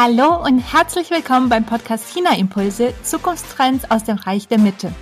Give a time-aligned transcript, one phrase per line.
[0.00, 4.94] Hallo und herzlich willkommen beim Podcast China Impulse Zukunftstrends aus dem Reich der Mitte.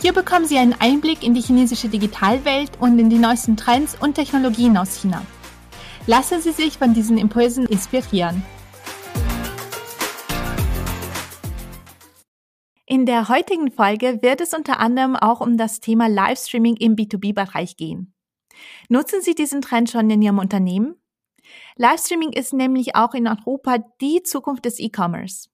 [0.00, 4.14] Hier bekommen Sie einen Einblick in die chinesische Digitalwelt und in die neuesten Trends und
[4.14, 5.26] Technologien aus China.
[6.06, 8.44] Lassen Sie sich von diesen Impulsen inspirieren.
[12.86, 17.76] In der heutigen Folge wird es unter anderem auch um das Thema Livestreaming im B2B-Bereich
[17.76, 18.14] gehen.
[18.88, 20.94] Nutzen Sie diesen Trend schon in Ihrem Unternehmen?
[21.80, 25.48] Livestreaming ist nämlich auch in Europa die Zukunft des E-Commerce.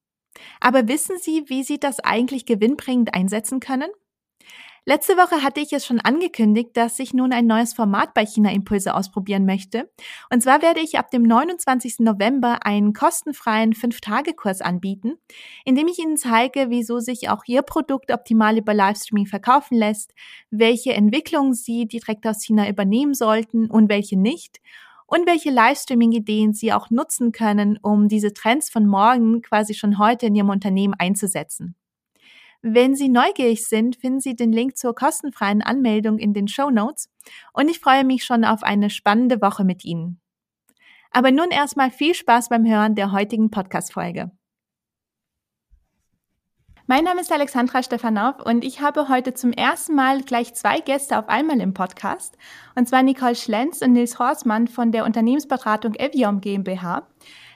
[0.59, 3.91] Aber wissen Sie, wie Sie das eigentlich gewinnbringend einsetzen können?
[4.87, 8.53] Letzte Woche hatte ich es schon angekündigt, dass ich nun ein neues Format bei China
[8.53, 9.91] Impulse ausprobieren möchte.
[10.31, 12.01] Und zwar werde ich ab dem 29.
[12.01, 15.15] November einen kostenfreien 5-Tage-Kurs anbieten,
[15.65, 20.15] in dem ich Ihnen zeige, wieso sich auch Ihr Produkt optimal über Livestreaming verkaufen lässt,
[20.51, 24.61] welche Entwicklungen Sie direkt aus China übernehmen sollten und welche nicht
[25.07, 30.27] und welche Livestreaming-Ideen Sie auch nutzen können, um diese Trends von morgen quasi schon heute
[30.27, 31.77] in Ihrem Unternehmen einzusetzen.
[32.63, 37.11] Wenn Sie neugierig sind, finden Sie den Link zur kostenfreien Anmeldung in den Show Notes
[37.53, 40.21] und ich freue mich schon auf eine spannende Woche mit Ihnen.
[41.11, 44.31] Aber nun erstmal viel Spaß beim Hören der heutigen Podcast-Folge.
[46.87, 51.19] Mein Name ist Alexandra Stefanow und ich habe heute zum ersten Mal gleich zwei Gäste
[51.19, 52.37] auf einmal im Podcast.
[52.75, 57.07] Und zwar Nicole Schlenz und Nils Horstmann von der Unternehmensberatung Eviom GmbH.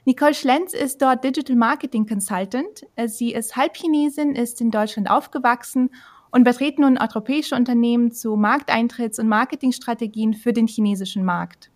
[0.07, 2.87] Nicole Schlenz ist dort Digital Marketing Consultant.
[3.05, 5.91] Sie ist Halbchinesin, ist in Deutschland aufgewachsen
[6.31, 11.71] und berät nun europäische Unternehmen zu Markteintritts- und Marketingstrategien für den chinesischen Markt.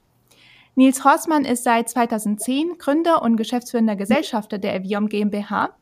[0.75, 5.77] Nils Horstmann ist seit 2010 Gründer und geschäftsführender Gesellschafter der Eviom GmbH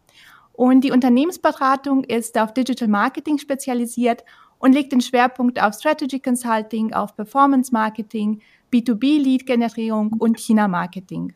[0.60, 4.24] und die Unternehmensberatung ist auf Digital Marketing spezialisiert
[4.58, 10.68] und legt den Schwerpunkt auf Strategy Consulting, auf Performance Marketing, B2B Lead Generierung und China
[10.68, 11.32] Marketing.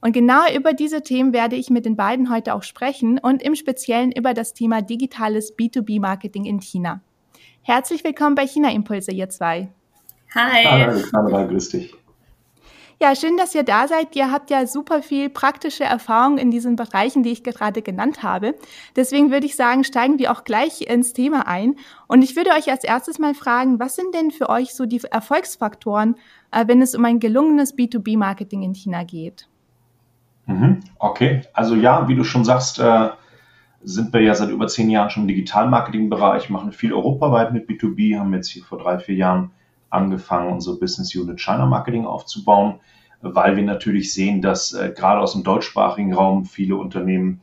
[0.00, 3.54] Und genau über diese Themen werde ich mit den beiden heute auch sprechen und im
[3.54, 7.00] Speziellen über das Thema digitales B2B-Marketing in China.
[7.62, 9.68] Herzlich willkommen bei China Impulse, ihr zwei.
[10.34, 10.64] Hi.
[10.64, 11.94] Hallo, Alexandra, grüß dich.
[13.04, 14.16] Ja, schön, dass ihr da seid.
[14.16, 18.54] Ihr habt ja super viel praktische Erfahrung in diesen Bereichen, die ich gerade genannt habe.
[18.96, 21.74] Deswegen würde ich sagen, steigen wir auch gleich ins Thema ein.
[22.06, 25.02] Und ich würde euch als erstes mal fragen, was sind denn für euch so die
[25.04, 26.14] Erfolgsfaktoren,
[26.50, 29.50] äh, wenn es um ein gelungenes B2B-Marketing in China geht?
[30.46, 30.80] Mhm.
[30.98, 33.10] Okay, also ja, wie du schon sagst, äh,
[33.82, 38.18] sind wir ja seit über zehn Jahren schon im Digital-Marketing-Bereich, machen viel europaweit mit B2B,
[38.18, 39.50] haben jetzt hier vor drei, vier Jahren
[39.94, 42.80] angefangen, unsere Business Unit China Marketing aufzubauen,
[43.22, 47.40] weil wir natürlich sehen, dass äh, gerade aus dem deutschsprachigen Raum viele Unternehmen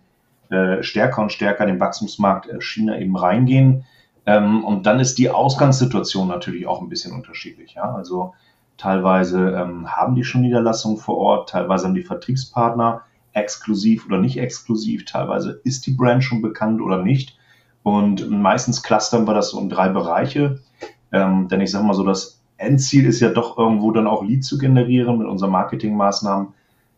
[0.49, 3.85] äh, stärker und stärker in den Wachstumsmarkt äh, China eben reingehen.
[4.25, 7.73] Ähm, und dann ist die Ausgangssituation natürlich auch ein bisschen unterschiedlich.
[7.73, 7.93] Ja?
[7.95, 8.33] Also
[8.81, 14.39] Teilweise ähm, haben die schon Niederlassungen vor Ort, teilweise haben die Vertriebspartner exklusiv oder nicht
[14.39, 17.37] exklusiv, teilweise ist die Brand schon bekannt oder nicht.
[17.83, 20.61] Und meistens clustern wir das so in drei Bereiche.
[21.11, 24.43] Ähm, denn ich sage mal so, das Endziel ist ja doch irgendwo dann auch Lead
[24.43, 26.49] zu generieren mit unseren Marketingmaßnahmen,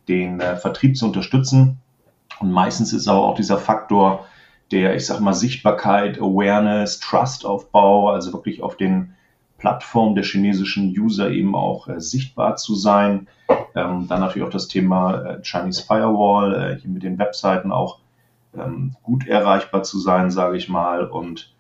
[0.08, 1.80] den äh, Vertrieb zu unterstützen.
[2.40, 4.26] Und meistens ist aber auch dieser Faktor
[4.72, 9.14] der, ich sag mal, Sichtbarkeit, Awareness, Trust-Aufbau, also wirklich auf den
[9.58, 13.28] Plattform der chinesischen User eben auch äh, sichtbar zu sein.
[13.76, 18.00] Ähm, dann natürlich auch das Thema äh, Chinese Firewall, äh, hier mit den Webseiten auch
[18.58, 21.06] ähm, gut erreichbar zu sein, sage ich mal.
[21.06, 21.54] Und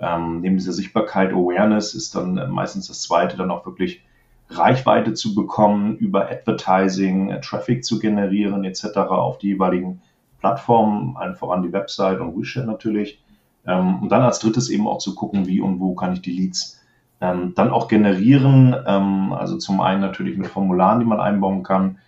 [0.00, 4.02] ähm, neben dieser Sichtbarkeit, Awareness ist dann äh, meistens das zweite, dann auch wirklich
[4.48, 8.96] Reichweite zu bekommen, über Advertising, äh, Traffic zu generieren etc.
[8.96, 10.02] auf die jeweiligen
[10.38, 13.22] Plattformen, allen voran die Website und WeChat natürlich.
[13.66, 16.32] Ähm, und dann als drittes eben auch zu gucken, wie und wo kann ich die
[16.32, 16.80] Leads
[17.20, 21.98] ähm, dann auch generieren, ähm, also zum einen natürlich mit Formularen, die man einbauen kann.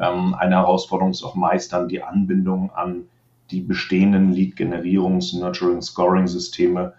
[0.00, 3.04] Ähm, eine Herausforderung ist auch meist dann die Anbindung an
[3.50, 6.94] die bestehenden Lead-Generierungs-, Nurturing-, Scoring-Systeme,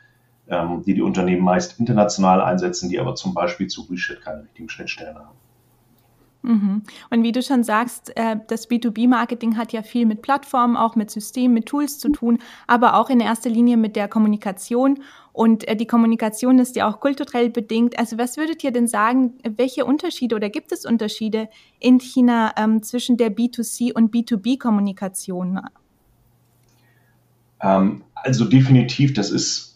[0.48, 4.70] ähm, die die Unternehmen meist international einsetzen, die aber zum Beispiel zu WeChat keine richtigen
[4.70, 5.38] Schnittstellen haben.
[6.44, 6.81] Mhm.
[7.09, 11.09] Und wie du schon sagst, äh, das B2B-Marketing hat ja viel mit Plattformen, auch mit
[11.09, 15.00] Systemen, mit Tools zu tun, aber auch in erster Linie mit der Kommunikation.
[15.32, 17.97] Und äh, die Kommunikation ist ja auch kulturell bedingt.
[17.97, 21.47] Also was würdet ihr denn sagen, welche Unterschiede oder gibt es Unterschiede
[21.79, 25.62] in China ähm, zwischen der B2C und B2B-Kommunikation?
[27.62, 29.72] Ähm, also definitiv, das ist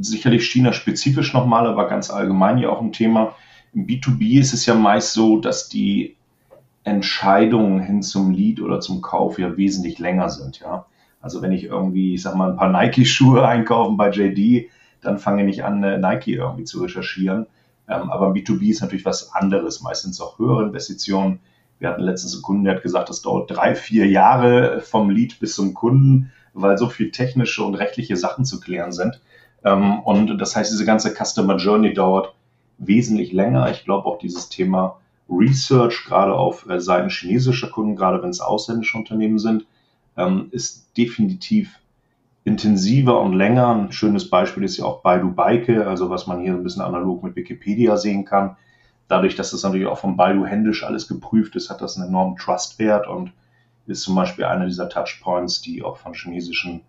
[0.00, 3.34] sicherlich China-spezifisch nochmal, aber ganz allgemein ja auch ein Thema
[3.74, 6.16] im B2B ist es ja meist so, dass die
[6.84, 10.86] Entscheidungen hin zum Lead oder zum Kauf ja wesentlich länger sind, ja.
[11.20, 14.70] Also wenn ich irgendwie, ich sag mal, ein paar Nike-Schuhe einkaufen bei JD,
[15.00, 17.46] dann fange ich an, Nike irgendwie zu recherchieren.
[17.88, 19.82] Ähm, aber im B2B ist natürlich was anderes.
[19.82, 21.40] Meistens auch höhere Investitionen
[21.78, 25.40] Wir hatten letztens einen Kunden, der hat gesagt, das dauert drei, vier Jahre vom Lead
[25.40, 29.20] bis zum Kunden, weil so viel technische und rechtliche Sachen zu klären sind.
[29.64, 32.34] Ähm, und das heißt, diese ganze Customer Journey dauert
[32.78, 33.70] wesentlich länger.
[33.70, 38.40] Ich glaube auch dieses Thema Research, gerade auf äh, Seiten chinesischer Kunden, gerade wenn es
[38.40, 39.66] ausländische Unternehmen sind,
[40.16, 41.80] ähm, ist definitiv
[42.44, 43.68] intensiver und länger.
[43.68, 47.22] Ein schönes Beispiel ist ja auch Baidu Baike, also was man hier ein bisschen analog
[47.22, 48.56] mit Wikipedia sehen kann.
[49.08, 52.36] Dadurch, dass das natürlich auch von Baidu händisch alles geprüft ist, hat das einen enormen
[52.36, 53.32] Trustwert und
[53.86, 56.82] ist zum Beispiel einer dieser Touchpoints, die auch von chinesischen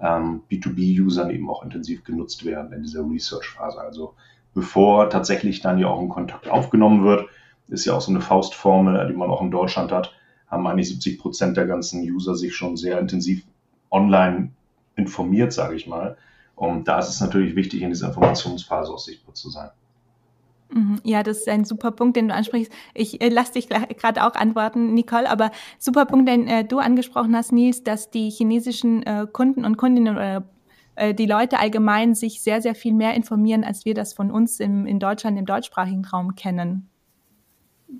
[0.00, 3.80] ähm, B2B-Usern eben auch intensiv genutzt werden in dieser Research-Phase.
[3.80, 4.14] Also
[4.54, 7.28] bevor tatsächlich dann ja auch ein Kontakt aufgenommen wird,
[7.68, 10.12] ist ja auch so eine Faustformel, die man auch in Deutschland hat,
[10.48, 13.44] haben eigentlich 70 Prozent der ganzen User sich schon sehr intensiv
[13.90, 14.50] online
[14.96, 16.16] informiert, sage ich mal.
[16.54, 19.70] Und da ist es natürlich wichtig, in dieser Informationsphase auch sichtbar zu sein.
[20.70, 21.00] Mhm.
[21.04, 22.72] Ja, das ist ein super Punkt, den du ansprichst.
[22.94, 27.36] Ich äh, lasse dich gerade auch antworten, Nicole, aber super Punkt, den äh, du angesprochen
[27.36, 30.44] hast, Nils, dass die chinesischen äh, Kunden und Kundinnen oder
[30.96, 34.60] äh, die Leute allgemein sich sehr, sehr viel mehr informieren, als wir das von uns
[34.60, 36.88] im, in Deutschland im deutschsprachigen Raum kennen.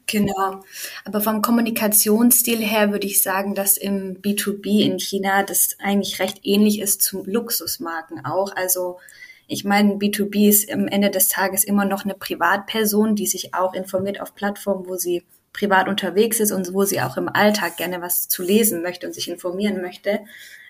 [0.06, 0.62] Genau.
[1.04, 6.40] Aber vom Kommunikationsstil her würde ich sagen, dass im B2B in China das eigentlich recht
[6.42, 8.54] ähnlich ist zu Luxusmarken auch.
[8.56, 8.98] Also
[9.46, 13.74] ich meine, B2B ist am Ende des Tages immer noch eine Privatperson, die sich auch
[13.74, 18.00] informiert auf Plattformen, wo sie privat unterwegs ist und wo sie auch im Alltag gerne
[18.02, 20.20] was zu lesen möchte und sich informieren möchte.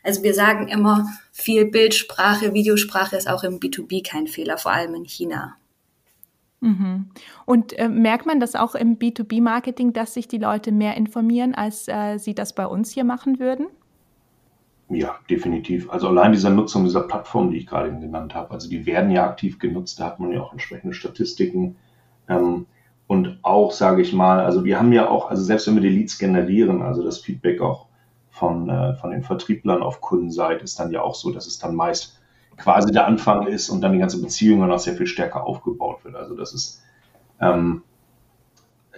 [0.02, 4.94] Also wir sagen immer, viel Bildsprache, Videosprache ist auch im B2B kein Fehler, vor allem
[4.94, 5.56] in China.
[6.60, 7.10] Mhm.
[7.46, 11.88] Und äh, merkt man das auch im B2B-Marketing, dass sich die Leute mehr informieren, als
[11.88, 13.66] äh, sie das bei uns hier machen würden?
[14.88, 15.90] Ja, definitiv.
[15.90, 19.10] Also allein dieser Nutzung dieser Plattform, die ich gerade eben genannt habe, also die werden
[19.10, 21.76] ja aktiv genutzt, da hat man ja auch entsprechende Statistiken.
[22.28, 22.66] Ähm,
[23.06, 25.90] und auch, sage ich mal, also wir haben ja auch, also selbst wenn wir die
[25.90, 27.86] Leads generieren, also das Feedback auch
[28.30, 31.74] von, äh, von den Vertrieblern auf Kundenseite ist dann ja auch so, dass es dann
[31.74, 32.20] meist
[32.56, 36.04] quasi der Anfang ist und dann die ganze Beziehung dann auch sehr viel stärker aufgebaut
[36.04, 36.14] wird.
[36.14, 36.82] Also das ist
[37.40, 37.82] ähm,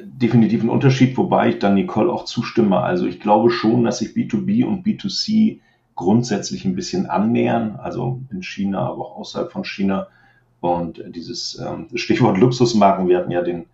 [0.00, 2.81] definitiv ein Unterschied, wobei ich dann Nicole auch zustimme.
[2.81, 5.61] Also ich glaube schon, dass sich B2B und B2C
[5.96, 10.08] grundsätzlich ein bisschen annähern, also in China, aber auch außerhalb von China.
[10.60, 13.66] Und dieses ähm, Stichwort Luxusmarken, wir hatten ja den,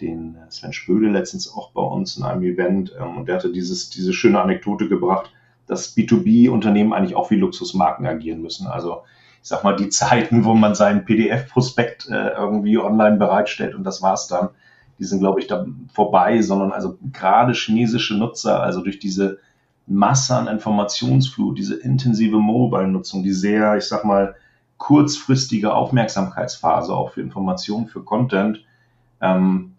[0.00, 3.90] den Sven Spöde letztens auch bei uns in einem Event ähm, und der hatte dieses,
[3.90, 5.32] diese schöne Anekdote gebracht,
[5.66, 8.66] dass B2B-Unternehmen eigentlich auch wie Luxusmarken agieren müssen.
[8.66, 9.02] Also
[9.42, 14.02] ich sag mal, die Zeiten, wo man seinen PDF-Prospekt äh, irgendwie online bereitstellt und das
[14.02, 14.50] war's dann,
[14.98, 19.38] die sind, glaube ich, da vorbei, sondern also gerade chinesische Nutzer, also durch diese
[19.86, 24.36] Masse an Informationsflut, diese intensive Mobile-Nutzung, die sehr, ich sag mal,
[24.78, 28.64] kurzfristige Aufmerksamkeitsphase auch für Informationen, für Content,
[29.20, 29.72] ähm,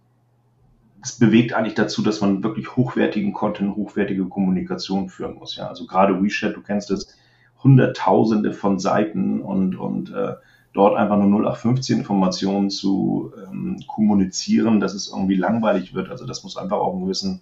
[1.03, 5.55] es bewegt eigentlich dazu, dass man wirklich hochwertigen Content, hochwertige Kommunikation führen muss.
[5.55, 7.17] Ja, also gerade WeChat, du kennst es,
[7.63, 10.33] Hunderttausende von Seiten und, und äh,
[10.73, 16.09] dort einfach nur 0815 Informationen zu ähm, kommunizieren, dass es irgendwie langweilig wird.
[16.09, 17.41] Also das muss einfach auch einen gewissen,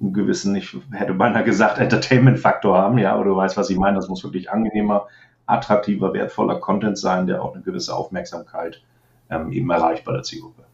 [0.00, 3.96] einen gewissen, ich hätte beinahe gesagt, Entertainment-Faktor haben, ja, oder du weißt, was ich meine.
[3.96, 5.06] Das muss wirklich angenehmer,
[5.46, 8.82] attraktiver, wertvoller Content sein, der auch eine gewisse Aufmerksamkeit
[9.30, 10.64] ähm, eben erreicht bei der Zielgruppe.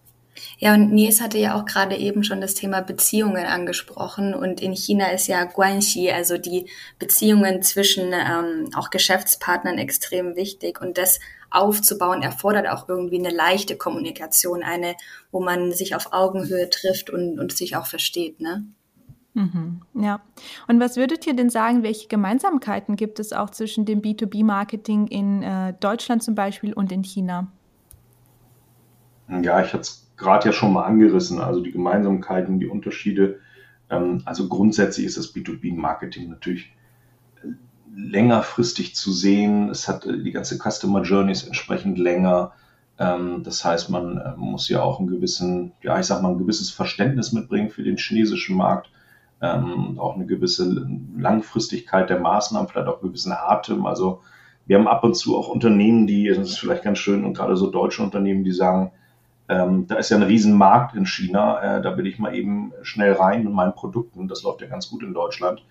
[0.58, 4.34] Ja, und Nils hatte ja auch gerade eben schon das Thema Beziehungen angesprochen.
[4.34, 6.66] Und in China ist ja Guanxi, also die
[6.98, 10.80] Beziehungen zwischen ähm, auch Geschäftspartnern extrem wichtig.
[10.80, 14.96] Und das aufzubauen erfordert auch irgendwie eine leichte Kommunikation, eine,
[15.30, 18.64] wo man sich auf Augenhöhe trifft und, und sich auch versteht, ne?
[19.34, 20.20] Mhm, ja.
[20.66, 25.42] Und was würdet ihr denn sagen, welche Gemeinsamkeiten gibt es auch zwischen dem B2B-Marketing in
[25.42, 27.46] äh, Deutschland zum Beispiel und in China?
[29.28, 33.38] Ja, ich hatte es gerade ja schon mal angerissen, also die Gemeinsamkeiten, die Unterschiede.
[33.88, 36.72] Ähm, also grundsätzlich ist das B2B-Marketing natürlich
[37.42, 37.48] äh,
[37.94, 39.68] längerfristig zu sehen.
[39.68, 42.52] Es hat äh, die ganze Customer Journey ist entsprechend länger.
[42.98, 46.38] Ähm, das heißt, man äh, muss ja auch ein gewissen, ja, ich sag mal, ein
[46.38, 48.90] gewisses Verständnis mitbringen für den chinesischen Markt.
[49.42, 53.86] Ähm, auch eine gewisse Langfristigkeit der Maßnahmen, vielleicht auch einen gewissen Atem.
[53.86, 54.20] Also
[54.66, 57.56] wir haben ab und zu auch Unternehmen, die, das ist vielleicht ganz schön, und gerade
[57.56, 58.92] so deutsche Unternehmen, die sagen,
[59.48, 61.60] ähm, da ist ja ein Riesenmarkt in China.
[61.78, 64.28] Äh, da will ich mal eben schnell rein mit meinen Produkten.
[64.28, 65.64] Das läuft ja ganz gut in Deutschland.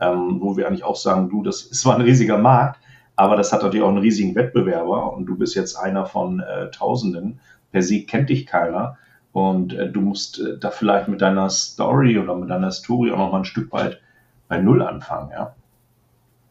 [0.00, 2.80] Ähm, wo wir eigentlich auch sagen, du, das ist zwar ein riesiger Markt,
[3.14, 6.70] aber das hat natürlich auch einen riesigen Wettbewerber und du bist jetzt einer von äh,
[6.70, 7.38] Tausenden.
[7.70, 8.98] Per se kennt dich keiner
[9.34, 13.18] und äh, du musst äh, da vielleicht mit deiner Story oder mit deiner Story auch
[13.18, 14.00] noch mal ein Stück weit
[14.46, 15.54] bei Null anfangen, ja.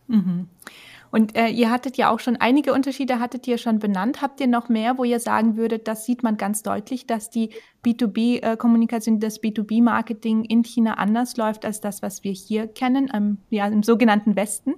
[0.08, 0.50] Mhm.
[1.10, 4.22] Und äh, ihr hattet ja auch schon einige Unterschiede, hattet ihr schon benannt.
[4.22, 7.52] Habt ihr noch mehr, wo ihr sagen würdet, das sieht man ganz deutlich, dass die
[7.86, 13.38] B2B-Kommunikation, äh, das B2B-Marketing in China anders läuft als das, was wir hier kennen, ähm,
[13.50, 14.74] ja, im sogenannten Westen?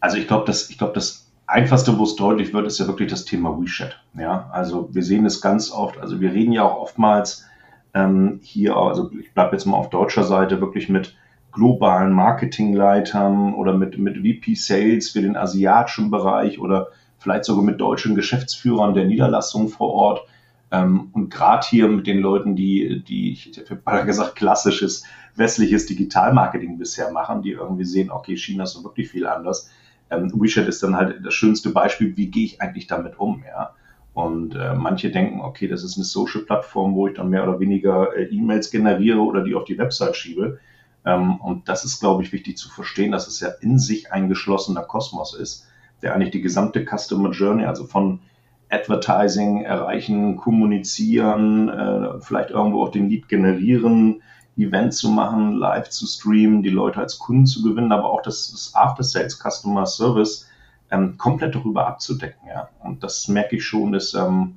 [0.00, 3.10] Also ich glaube, das, ich glaube, das Einfachste, wo es deutlich wird, ist ja wirklich
[3.10, 4.02] das Thema WeChat.
[4.18, 5.98] Ja, also wir sehen es ganz oft.
[5.98, 7.46] Also wir reden ja auch oftmals
[7.94, 11.16] ähm, hier, also ich bleibe jetzt mal auf deutscher Seite, wirklich mit
[11.52, 17.80] globalen Marketingleitern oder mit, mit VP Sales für den asiatischen Bereich oder vielleicht sogar mit
[17.80, 20.26] deutschen Geschäftsführern der Niederlassung vor Ort.
[20.70, 23.52] Ähm, und gerade hier mit den Leuten, die, die ich
[23.86, 29.10] habe gesagt, klassisches westliches Digitalmarketing bisher machen, die irgendwie sehen, okay, China ist so wirklich
[29.10, 29.70] viel anders.
[30.12, 33.74] Ähm, WeChat ist dann halt das schönste Beispiel, wie gehe ich eigentlich damit um, ja.
[34.14, 38.14] Und äh, manche denken, okay, das ist eine Social-Plattform, wo ich dann mehr oder weniger
[38.14, 40.58] äh, E-Mails generiere oder die auf die Website schiebe.
[41.06, 44.28] Ähm, und das ist, glaube ich, wichtig zu verstehen, dass es ja in sich ein
[44.28, 45.66] geschlossener Kosmos ist,
[46.02, 48.20] der eigentlich die gesamte Customer Journey, also von
[48.68, 54.22] Advertising erreichen, kommunizieren, äh, vielleicht irgendwo auch den Lead generieren,
[54.56, 58.50] Event zu machen, live zu streamen, die Leute als Kunden zu gewinnen, aber auch das,
[58.50, 60.48] das After-Sales Customer Service
[60.90, 62.48] ähm, komplett darüber abzudecken.
[62.48, 62.68] Ja.
[62.82, 64.56] Und das merke ich schon, dass ähm,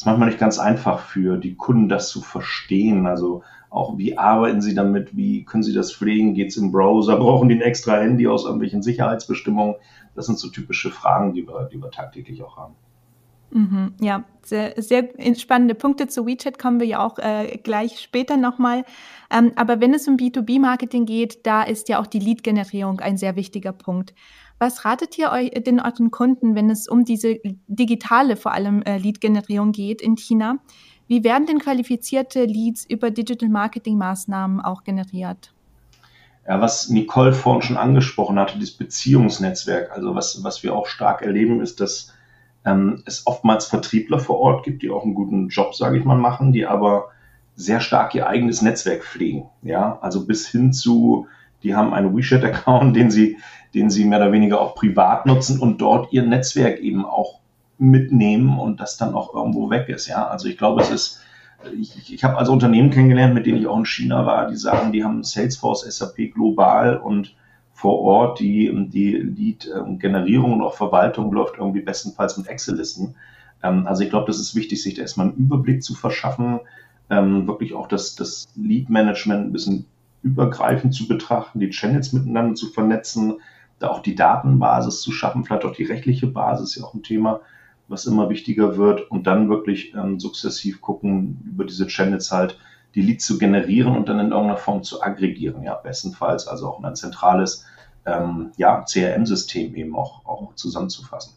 [0.00, 3.06] ist manchmal nicht ganz einfach für die Kunden, das zu verstehen.
[3.06, 7.16] Also auch wie arbeiten sie damit, wie können sie das pflegen, geht es im Browser,
[7.18, 9.74] brauchen die ein extra Handy aus irgendwelchen Sicherheitsbestimmungen?
[10.14, 12.74] Das sind so typische Fragen, die wir, die wir tagtäglich auch haben.
[13.52, 18.36] Mhm, ja, sehr, sehr spannende Punkte zu WeChat kommen wir ja auch äh, gleich später
[18.36, 18.84] nochmal.
[19.30, 23.36] Ähm, aber wenn es um B2B-Marketing geht, da ist ja auch die Lead-Generierung ein sehr
[23.36, 24.14] wichtiger Punkt.
[24.58, 28.98] Was ratet ihr euch, den euren Kunden, wenn es um diese digitale vor allem äh,
[28.98, 30.58] Lead-Generierung geht in China?
[31.08, 35.52] Wie werden denn qualifizierte Leads über Digital-Marketing-Maßnahmen auch generiert?
[36.46, 39.90] Ja, was Nicole vorhin schon angesprochen hatte, das Beziehungsnetzwerk.
[39.92, 42.12] Also was, was wir auch stark erleben, ist, dass
[42.64, 46.18] ähm, es oftmals Vertriebler vor Ort gibt, die auch einen guten Job, sage ich mal,
[46.18, 47.08] machen, die aber
[47.56, 49.48] sehr stark ihr eigenes Netzwerk pflegen.
[49.62, 51.26] Ja, also bis hin zu,
[51.62, 53.38] die haben einen WeChat-Account, den sie,
[53.74, 57.40] den sie mehr oder weniger auch privat nutzen und dort ihr Netzwerk eben auch
[57.78, 60.06] mitnehmen und das dann auch irgendwo weg ist.
[60.06, 61.20] Ja, also ich glaube, es ist,
[61.78, 64.92] ich, ich habe also Unternehmen kennengelernt, mit denen ich auch in China war, die sagen,
[64.92, 67.34] die haben Salesforce, SAP global und
[67.80, 73.14] vor Ort die, die Lead-Generierung und auch Verwaltung läuft irgendwie bestenfalls mit Excel-Listen.
[73.62, 76.60] Ähm, also ich glaube, das ist wichtig, sich da erstmal einen Überblick zu verschaffen,
[77.08, 79.86] ähm, wirklich auch das, das Lead-Management ein bisschen
[80.22, 83.36] übergreifend zu betrachten, die Channels miteinander zu vernetzen,
[83.78, 87.40] da auch die Datenbasis zu schaffen, vielleicht auch die rechtliche Basis, ja auch ein Thema,
[87.88, 92.58] was immer wichtiger wird und dann wirklich ähm, sukzessiv gucken, über diese Channels halt
[92.94, 96.78] die Leads zu generieren und dann in irgendeiner Form zu aggregieren, ja, bestenfalls also auch
[96.80, 97.64] in ein zentrales
[98.06, 101.34] ähm, ja, CRM-System eben auch, auch zusammenzufassen.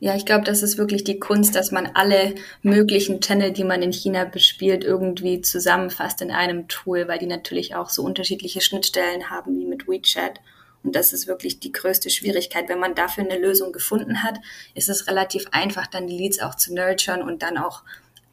[0.00, 3.82] Ja, ich glaube, das ist wirklich die Kunst, dass man alle möglichen Channel, die man
[3.82, 9.28] in China bespielt, irgendwie zusammenfasst in einem Tool, weil die natürlich auch so unterschiedliche Schnittstellen
[9.28, 10.40] haben wie mit WeChat
[10.82, 12.68] und das ist wirklich die größte Schwierigkeit.
[12.68, 14.38] Wenn man dafür eine Lösung gefunden hat,
[14.74, 17.82] ist es relativ einfach, dann die Leads auch zu nurturen und dann auch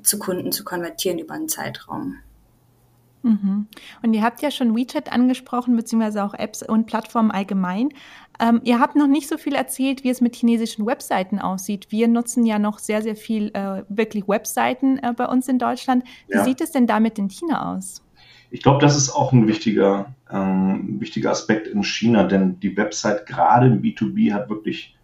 [0.02, 2.20] zu Kunden zu konvertieren über einen Zeitraum.
[3.24, 3.68] Mhm.
[4.02, 7.90] Und ihr habt ja schon WeChat angesprochen, beziehungsweise auch Apps und Plattformen allgemein.
[8.40, 11.88] Ähm, ihr habt noch nicht so viel erzählt, wie es mit chinesischen Webseiten aussieht.
[11.90, 16.04] Wir nutzen ja noch sehr, sehr viel äh, wirklich Webseiten äh, bei uns in Deutschland.
[16.28, 16.44] Wie ja.
[16.44, 18.04] sieht es denn damit in China aus?
[18.50, 23.26] Ich glaube, das ist auch ein wichtiger, ähm, wichtiger Aspekt in China, denn die Website
[23.26, 24.96] gerade im B2B hat wirklich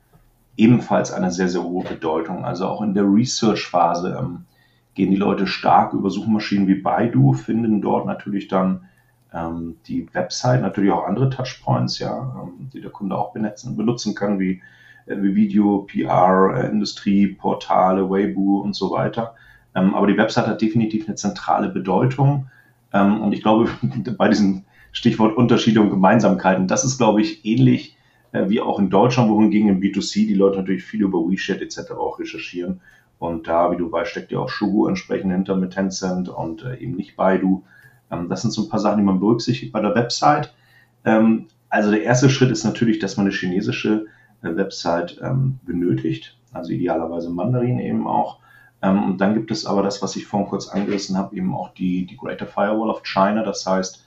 [0.55, 2.45] ebenfalls eine sehr, sehr hohe Bedeutung.
[2.45, 4.45] Also auch in der Research-Phase ähm,
[4.95, 8.85] gehen die Leute stark über Suchmaschinen wie Baidu, finden dort natürlich dann
[9.33, 14.15] ähm, die Website, natürlich auch andere Touchpoints, ja, ähm, die der Kunde auch benutzen, benutzen
[14.15, 14.61] kann, wie,
[15.05, 19.35] äh, wie Video, PR, äh, Industrie, Portale, Weibo und so weiter.
[19.75, 22.47] Ähm, aber die Website hat definitiv eine zentrale Bedeutung.
[22.93, 23.69] Ähm, und ich glaube,
[24.17, 27.97] bei diesem Stichwort Unterschiede und Gemeinsamkeiten, das ist, glaube ich, ähnlich
[28.31, 31.91] äh, wie auch in Deutschland, wohingegen im B2C die Leute natürlich viel über WeChat etc.
[31.93, 32.81] auch recherchieren.
[33.19, 36.75] Und da, wie du weißt, steckt ja auch Shugu entsprechend hinter mit Tencent und äh,
[36.77, 37.63] eben nicht Baidu.
[38.11, 40.53] Ähm, das sind so ein paar Sachen, die man berücksichtigt bei der Website.
[41.05, 44.05] Ähm, also der erste Schritt ist natürlich, dass man eine chinesische
[44.41, 48.39] äh, Website ähm, benötigt, also idealerweise Mandarin eben auch.
[48.81, 51.73] Ähm, und dann gibt es aber das, was ich vorhin kurz angerissen habe, eben auch
[51.73, 53.43] die, die Greater Firewall of China.
[53.43, 54.05] Das heißt,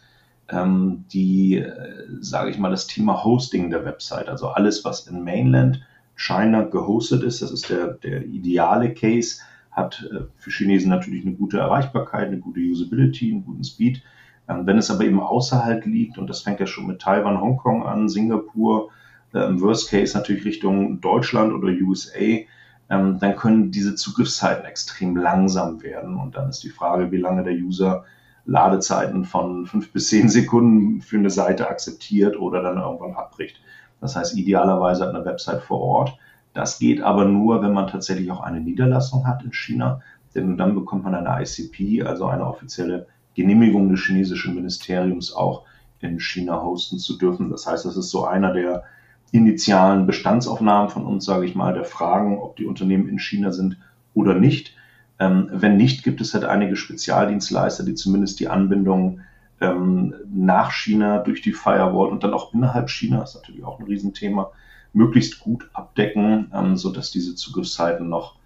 [0.50, 5.24] ähm, die, äh, sage ich mal, das Thema Hosting der Website, also alles, was in
[5.24, 5.80] Mainland
[6.16, 11.36] China gehostet ist, das ist der, der ideale Case, hat äh, für Chinesen natürlich eine
[11.36, 14.02] gute Erreichbarkeit, eine gute Usability, einen guten Speed.
[14.48, 17.84] Ähm, wenn es aber eben außerhalb liegt, und das fängt ja schon mit Taiwan, Hongkong
[17.84, 18.90] an, Singapur,
[19.32, 22.44] im Worst Case natürlich Richtung Deutschland oder USA,
[22.88, 26.16] ähm, dann können diese Zugriffszeiten extrem langsam werden.
[26.16, 28.04] Und dann ist die Frage, wie lange der User
[28.44, 33.60] Ladezeiten von fünf bis zehn Sekunden für eine Seite akzeptiert oder dann irgendwann abbricht.
[34.00, 36.18] Das heißt, idealerweise eine Website vor Ort.
[36.52, 40.00] Das geht aber nur, wenn man tatsächlich auch eine Niederlassung hat in China,
[40.34, 45.64] denn dann bekommt man eine ICP, also eine offizielle Genehmigung des chinesischen Ministeriums auch
[46.00, 47.50] in China hosten zu dürfen.
[47.50, 48.84] Das heißt, das ist so einer der
[49.32, 53.78] initialen Bestandsaufnahmen von uns, sage ich mal, der Fragen, ob die Unternehmen in China sind
[54.14, 54.74] oder nicht.
[55.18, 59.20] Ähm, wenn nicht, gibt es halt einige Spezialdienstleister, die zumindest die Anbindung
[59.60, 63.86] ähm, nach China durch die Firewall und dann auch innerhalb China, ist natürlich auch ein
[63.86, 64.50] Riesenthema,
[64.92, 68.36] möglichst gut abdecken, ähm, sodass diese Zugriffszeiten noch,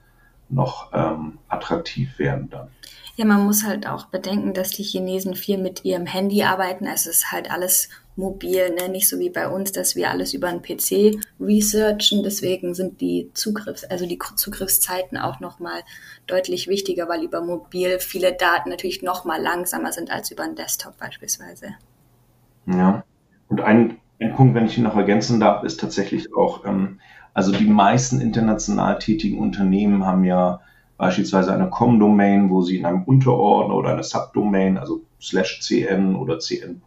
[0.49, 2.69] noch ähm, attraktiv werden dann.
[3.17, 6.87] Ja, man muss halt auch bedenken, dass die Chinesen viel mit ihrem Handy arbeiten.
[6.87, 8.89] Es ist halt alles mobil, ne?
[8.89, 12.23] nicht so wie bei uns, dass wir alles über einen PC researchen.
[12.23, 15.81] Deswegen sind die Zugriffs, also die Zugriffszeiten auch nochmal
[16.27, 20.97] deutlich wichtiger, weil über mobil viele Daten natürlich nochmal langsamer sind als über einen Desktop
[20.99, 21.75] beispielsweise.
[22.67, 23.03] Ja,
[23.49, 27.01] und ein, ein Punkt, wenn ich ihn noch ergänzen darf, ist tatsächlich auch, ähm,
[27.35, 30.61] also die meisten international tätigen Unternehmen haben ja
[31.01, 36.39] beispielsweise eine Com-Domain, wo Sie in einem Unterordner oder eine Subdomain, also slash cn oder
[36.39, 36.83] cn.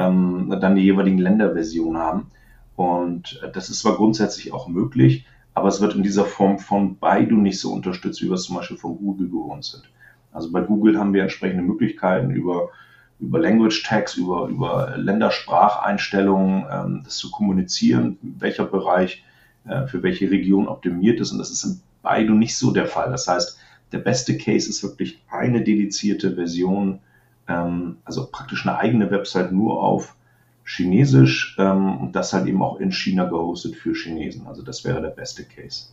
[0.00, 2.30] Ähm, dann die jeweiligen Länderversion haben.
[2.76, 7.36] Und das ist zwar grundsätzlich auch möglich, aber es wird in dieser Form von Baidu
[7.36, 9.90] nicht so unterstützt, wie wir es zum Beispiel von Google gewohnt sind.
[10.32, 12.70] Also bei Google haben wir entsprechende Möglichkeiten über,
[13.18, 19.24] über Language Tags, über, über Länderspracheinstellungen, ähm, das zu kommunizieren, welcher Bereich
[19.66, 21.32] äh, für welche Region optimiert ist.
[21.32, 23.10] Und das ist in Baidu nicht so der Fall.
[23.10, 23.58] Das heißt,
[23.92, 27.00] der beste Case ist wirklich eine dedizierte Version,
[28.04, 30.14] also praktisch eine eigene Website nur auf
[30.64, 34.46] Chinesisch ähm, und das halt eben auch in China gehostet für Chinesen.
[34.46, 35.88] Also das wäre der beste Case.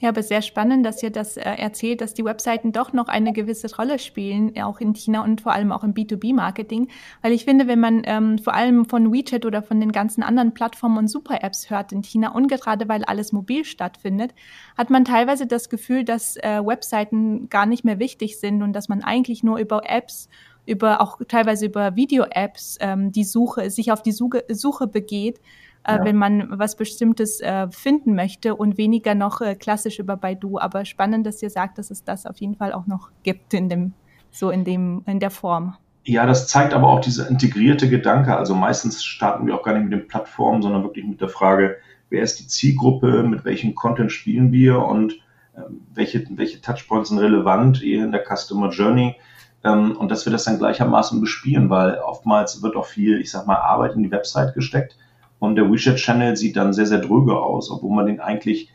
[0.00, 3.32] Ja, aber sehr spannend, dass ihr das äh, erzählt, dass die Webseiten doch noch eine
[3.32, 6.88] gewisse Rolle spielen, auch in China und vor allem auch im B2B-Marketing.
[7.22, 10.52] Weil ich finde, wenn man ähm, vor allem von WeChat oder von den ganzen anderen
[10.52, 14.34] Plattformen und Super-Apps hört in China und gerade weil alles mobil stattfindet,
[14.76, 18.88] hat man teilweise das Gefühl, dass äh, Webseiten gar nicht mehr wichtig sind und dass
[18.88, 20.28] man eigentlich nur über Apps
[20.66, 25.40] über auch teilweise über Video-Apps ähm, die Suche, sich auf die Suche, Suche begeht
[25.84, 26.04] äh, ja.
[26.04, 30.58] wenn man was Bestimmtes äh, finden möchte und weniger noch äh, klassisch über Baidu.
[30.58, 33.68] Aber spannend, dass ihr sagt, dass es das auf jeden Fall auch noch gibt in
[33.68, 33.92] dem,
[34.30, 35.76] so in dem, in der Form.
[36.04, 38.36] Ja, das zeigt aber auch dieser integrierte Gedanke.
[38.36, 41.76] Also meistens starten wir auch gar nicht mit den Plattformen, sondern wirklich mit der Frage,
[42.10, 45.14] wer ist die Zielgruppe, mit welchem Content spielen wir und
[45.54, 45.62] äh,
[45.94, 49.16] welche, welche Touchpoints sind relevant in der Customer Journey.
[49.64, 53.46] Ähm, und dass wir das dann gleichermaßen bespielen, weil oftmals wird auch viel, ich sag
[53.46, 54.98] mal, Arbeit in die Website gesteckt
[55.44, 58.70] und der WeChat-Channel sieht dann sehr, sehr dröge aus, obwohl man den eigentlich,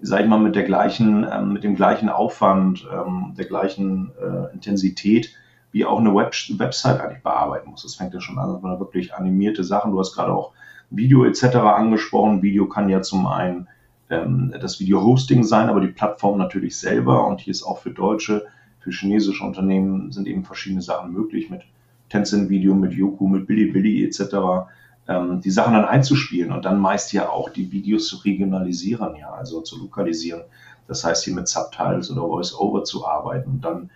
[0.00, 4.52] sag ich mal, mit der gleichen, ähm, mit dem gleichen Aufwand, ähm, der gleichen äh,
[4.52, 5.30] Intensität
[5.70, 7.82] wie auch eine Web Website eigentlich bearbeiten muss.
[7.82, 10.52] Das fängt ja schon an, dass man wirklich animierte Sachen, du hast gerade auch
[10.90, 11.56] Video etc.
[11.56, 12.42] angesprochen.
[12.42, 13.68] Video kann ja zum einen
[14.08, 17.26] ähm, das Video-Hosting sein, aber die Plattform natürlich selber.
[17.26, 18.46] Und hier ist auch für deutsche,
[18.80, 21.62] für chinesische Unternehmen sind eben verschiedene Sachen möglich mit
[22.08, 24.68] Tencent Video, mit Yoku, mit Bilibili etc
[25.08, 29.30] ähm, die Sachen dann einzuspielen und dann meist ja auch die Videos zu regionalisieren, ja,
[29.30, 30.42] also zu lokalisieren.
[30.86, 33.90] Das heißt, hier mit Subtitles oder Voice-Over zu arbeiten und dann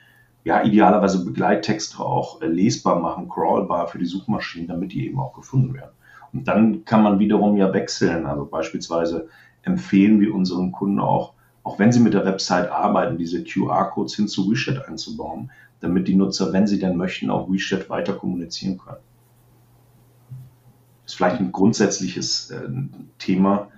[0.44, 5.34] ja idealerweise Begleittexte auch äh, lesbar machen, crawlbar für die Suchmaschinen, damit die eben auch
[5.34, 5.92] gefunden werden.
[6.32, 8.26] Und dann kann man wiederum ja wechseln.
[8.26, 9.28] Also beispielsweise
[9.62, 14.28] empfehlen wir unseren Kunden auch, auch wenn sie mit der Website arbeiten, diese QR-Codes hin
[14.28, 18.98] zu WeChat einzubauen, damit die Nutzer, wenn sie denn möchten, auch WeChat weiter kommunizieren können
[21.12, 22.68] ist vielleicht ein grundsätzliches äh,
[23.18, 23.68] Thema,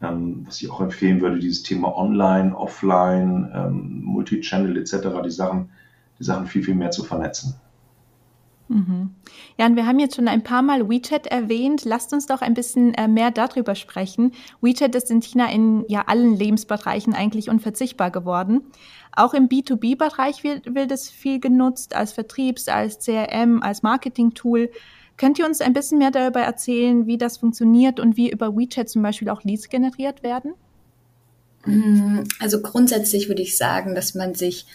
[0.00, 5.68] ähm, was ich auch empfehlen würde, dieses Thema Online, Offline, ähm, Multichannel etc., die Sachen,
[6.18, 7.54] die Sachen viel, viel mehr zu vernetzen.
[8.68, 9.10] Mhm.
[9.58, 11.84] Ja, und wir haben jetzt schon ein paar Mal WeChat erwähnt.
[11.84, 14.32] Lasst uns doch ein bisschen äh, mehr darüber sprechen.
[14.62, 18.62] WeChat ist in China in ja allen Lebensbereichen eigentlich unverzichtbar geworden.
[19.14, 24.70] Auch im B2B-Bereich wird, wird es viel genutzt als Vertriebs-, als CRM, als Marketing-Tool.
[25.18, 28.88] Könnt ihr uns ein bisschen mehr darüber erzählen, wie das funktioniert und wie über WeChat
[28.88, 30.54] zum Beispiel auch Leads generiert werden?
[31.66, 34.66] Mm, also grundsätzlich würde ich sagen, dass man sich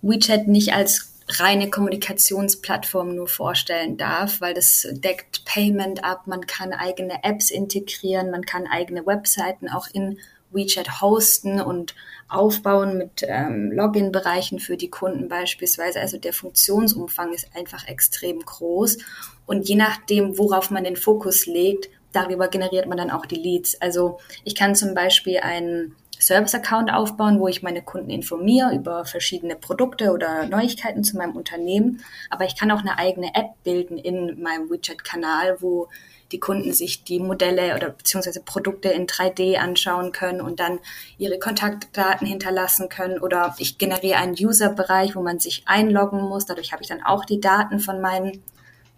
[0.00, 6.72] WeChat nicht als reine Kommunikationsplattform nur vorstellen darf, weil das deckt Payment ab, man kann
[6.72, 10.18] eigene Apps integrieren, man kann eigene Webseiten auch in
[10.50, 11.94] WeChat hosten und
[12.28, 16.00] aufbauen mit ähm, Login-Bereichen für die Kunden beispielsweise.
[16.00, 18.98] Also der Funktionsumfang ist einfach extrem groß.
[19.46, 23.80] Und je nachdem, worauf man den Fokus legt, darüber generiert man dann auch die Leads.
[23.80, 29.56] Also ich kann zum Beispiel einen Service-Account aufbauen, wo ich meine Kunden informiere über verschiedene
[29.56, 32.04] Produkte oder Neuigkeiten zu meinem Unternehmen.
[32.28, 35.88] Aber ich kann auch eine eigene App bilden in meinem Widget-Kanal, wo
[36.32, 40.78] die Kunden sich die Modelle oder beziehungsweise Produkte in 3D anschauen können und dann
[41.18, 43.18] ihre Kontaktdaten hinterlassen können.
[43.20, 46.46] Oder ich generiere einen User-Bereich, wo man sich einloggen muss.
[46.46, 48.42] Dadurch habe ich dann auch die Daten von meinen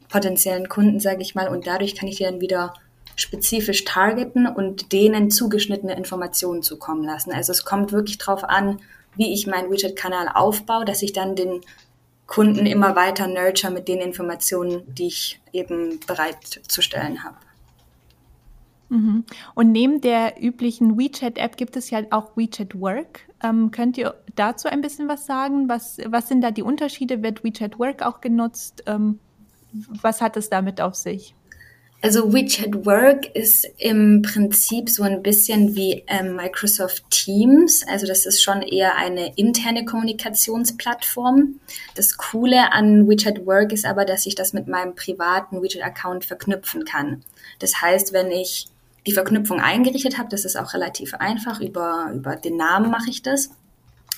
[0.09, 1.49] potenziellen Kunden, sage ich mal.
[1.49, 2.75] Und dadurch kann ich die dann wieder
[3.17, 7.33] spezifisch targeten und denen zugeschnittene Informationen zukommen lassen.
[7.33, 8.81] Also es kommt wirklich darauf an,
[9.17, 11.61] wie ich meinen Widget-Kanal aufbaue, dass ich dann den
[12.33, 17.37] Kunden immer weiter nurture mit den Informationen, die ich eben bereitzustellen habe.
[18.89, 19.25] Mhm.
[19.55, 23.21] Und neben der üblichen WeChat-App gibt es ja auch WeChat Work.
[23.43, 25.69] Ähm, könnt ihr dazu ein bisschen was sagen?
[25.69, 27.23] Was, was sind da die Unterschiede?
[27.23, 28.83] Wird WeChat Work auch genutzt?
[28.87, 29.19] Ähm,
[30.01, 31.35] was hat es damit auf sich?
[32.05, 37.87] Also WeChat Work ist im Prinzip so ein bisschen wie ähm, Microsoft Teams.
[37.87, 41.61] Also das ist schon eher eine interne Kommunikationsplattform.
[41.95, 46.85] Das Coole an WeChat Work ist aber, dass ich das mit meinem privaten WeChat-Account verknüpfen
[46.85, 47.23] kann.
[47.61, 48.67] Das heißt, wenn ich
[49.07, 53.23] die Verknüpfung eingerichtet habe, das ist auch relativ einfach, über, über den Namen mache ich
[53.23, 53.51] das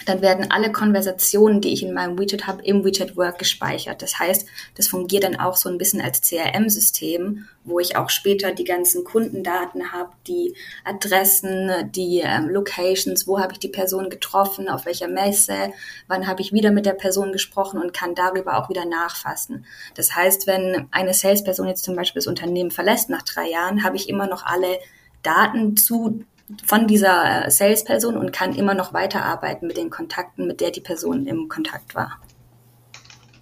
[0.06, 4.02] dann werden alle Konversationen, die ich in meinem Widget habe, im Widget Work gespeichert.
[4.02, 8.52] Das heißt, das fungiert dann auch so ein bisschen als CRM-System, wo ich auch später
[8.52, 14.68] die ganzen Kundendaten habe, die Adressen, die ähm, Locations, wo habe ich die Person getroffen,
[14.68, 15.72] auf welcher Messe,
[16.06, 19.64] wann habe ich wieder mit der Person gesprochen und kann darüber auch wieder nachfassen.
[19.94, 23.96] Das heißt, wenn eine Salesperson jetzt zum Beispiel das Unternehmen verlässt nach drei Jahren, habe
[23.96, 24.78] ich immer noch alle
[25.22, 26.24] Daten zu
[26.64, 30.80] von dieser äh, Salesperson und kann immer noch weiterarbeiten mit den Kontakten, mit der die
[30.80, 32.18] Person im Kontakt war.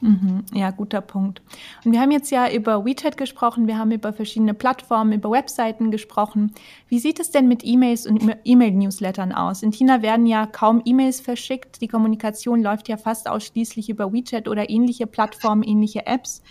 [0.02, 1.42] Mhm, ja, guter Punkt.
[1.84, 5.92] Und wir haben jetzt ja über WeChat gesprochen, wir haben über verschiedene Plattformen, über Webseiten
[5.92, 6.52] gesprochen.
[6.88, 9.62] Wie sieht es denn mit E-Mails und E-Mail-Newslettern aus?
[9.62, 11.80] In China werden ja kaum E-Mails verschickt.
[11.80, 16.42] Die Kommunikation läuft ja fast ausschließlich über WeChat oder ähnliche Plattformen, ähnliche Apps.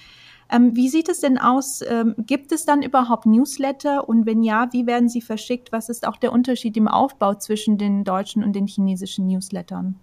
[0.51, 1.81] Ähm, wie sieht es denn aus?
[1.87, 4.07] Ähm, gibt es dann überhaupt Newsletter?
[4.07, 5.71] Und wenn ja, wie werden sie verschickt?
[5.71, 9.95] Was ist auch der Unterschied im Aufbau zwischen den deutschen und den chinesischen Newslettern?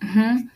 [0.00, 0.50] Mhm.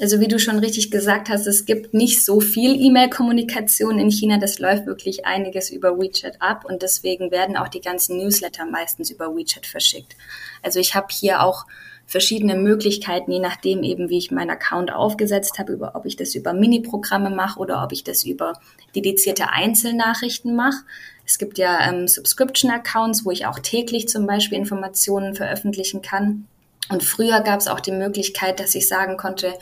[0.00, 4.38] Also wie du schon richtig gesagt hast, es gibt nicht so viel E-Mail-Kommunikation in China.
[4.38, 9.10] Das läuft wirklich einiges über WeChat ab und deswegen werden auch die ganzen Newsletter meistens
[9.10, 10.16] über WeChat verschickt.
[10.62, 11.66] Also ich habe hier auch
[12.06, 16.34] verschiedene Möglichkeiten, je nachdem eben, wie ich meinen Account aufgesetzt habe, über, ob ich das
[16.34, 18.54] über Mini-Programme mache oder ob ich das über
[18.94, 20.84] dedizierte Einzelnachrichten mache.
[21.26, 26.46] Es gibt ja ähm, Subscription-Accounts, wo ich auch täglich zum Beispiel Informationen veröffentlichen kann.
[26.88, 29.52] Und früher gab es auch die Möglichkeit, dass ich sagen konnte,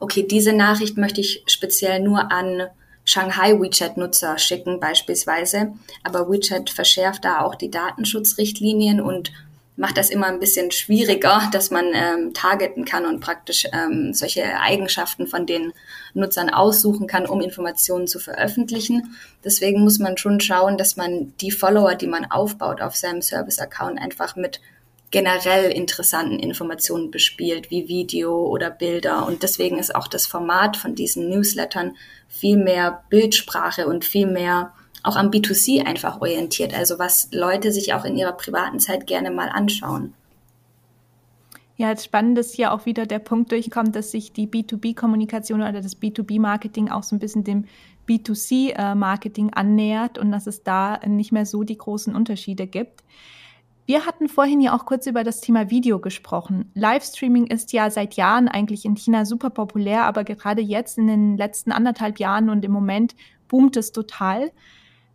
[0.00, 2.68] okay, diese Nachricht möchte ich speziell nur an
[3.04, 5.74] Shanghai WeChat-Nutzer schicken beispielsweise.
[6.02, 9.30] Aber WeChat verschärft da auch die Datenschutzrichtlinien und
[9.80, 14.44] macht das immer ein bisschen schwieriger, dass man ähm, targeten kann und praktisch ähm, solche
[14.60, 15.72] Eigenschaften von den
[16.12, 19.16] Nutzern aussuchen kann, um Informationen zu veröffentlichen.
[19.42, 23.98] Deswegen muss man schon schauen, dass man die Follower, die man aufbaut auf seinem Service-Account,
[23.98, 24.60] einfach mit
[25.10, 29.26] generell interessanten Informationen bespielt, wie Video oder Bilder.
[29.26, 31.96] Und deswegen ist auch das Format von diesen Newslettern
[32.28, 37.94] viel mehr Bildsprache und viel mehr auch am B2C einfach orientiert, also was Leute sich
[37.94, 40.14] auch in ihrer privaten Zeit gerne mal anschauen.
[41.76, 45.96] Ja, spannend ist hier auch wieder der Punkt durchkommt, dass sich die B2B-Kommunikation oder das
[45.98, 47.64] B2B-Marketing auch so ein bisschen dem
[48.06, 53.02] B2C-Marketing annähert und dass es da nicht mehr so die großen Unterschiede gibt.
[53.86, 56.70] Wir hatten vorhin ja auch kurz über das Thema Video gesprochen.
[56.74, 61.36] Livestreaming ist ja seit Jahren eigentlich in China super populär, aber gerade jetzt in den
[61.36, 63.16] letzten anderthalb Jahren und im Moment
[63.48, 64.52] boomt es total.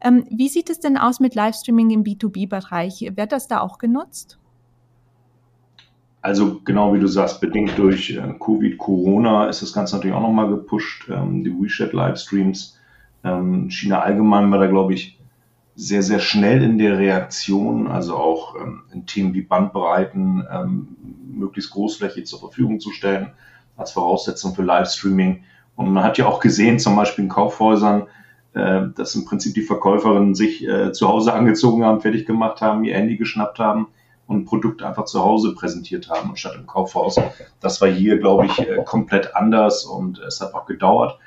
[0.06, 3.12] Ähm, wie sieht es denn aus mit Livestreaming im B2B-Bereich?
[3.16, 4.38] Wird das da auch genutzt?
[6.22, 10.22] Also genau wie du sagst, bedingt durch äh, Covid, Corona ist das Ganze natürlich auch
[10.22, 11.10] nochmal gepusht.
[11.10, 12.78] Ähm, die WeChat-Livestreams.
[13.24, 15.20] Ähm, China allgemein war da, glaube ich,
[15.76, 20.96] sehr, sehr schnell in der Reaktion, also auch ähm, in Themen wie Bandbreiten ähm,
[21.28, 23.32] möglichst großflächig zur Verfügung zu stellen,
[23.76, 25.44] als Voraussetzung für Livestreaming.
[25.76, 28.04] Und man hat ja auch gesehen, zum Beispiel in Kaufhäusern,
[28.56, 32.86] äh, dass im Prinzip die Verkäuferinnen sich äh, zu Hause angezogen haben, fertig gemacht haben,
[32.86, 33.88] ihr Handy geschnappt haben
[34.28, 37.20] und ein Produkt einfach zu Hause präsentiert haben, anstatt im Kaufhaus.
[37.60, 41.20] Das war hier, glaube ich, äh, komplett anders und es hat auch gedauert.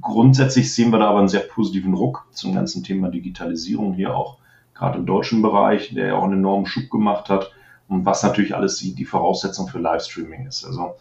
[0.00, 4.38] Grundsätzlich sehen wir da aber einen sehr positiven Ruck zum ganzen Thema Digitalisierung hier auch,
[4.74, 7.52] gerade im deutschen Bereich, der ja auch einen enormen Schub gemacht hat
[7.86, 10.64] und was natürlich alles die, die Voraussetzung für Livestreaming ist.
[10.64, 10.94] Also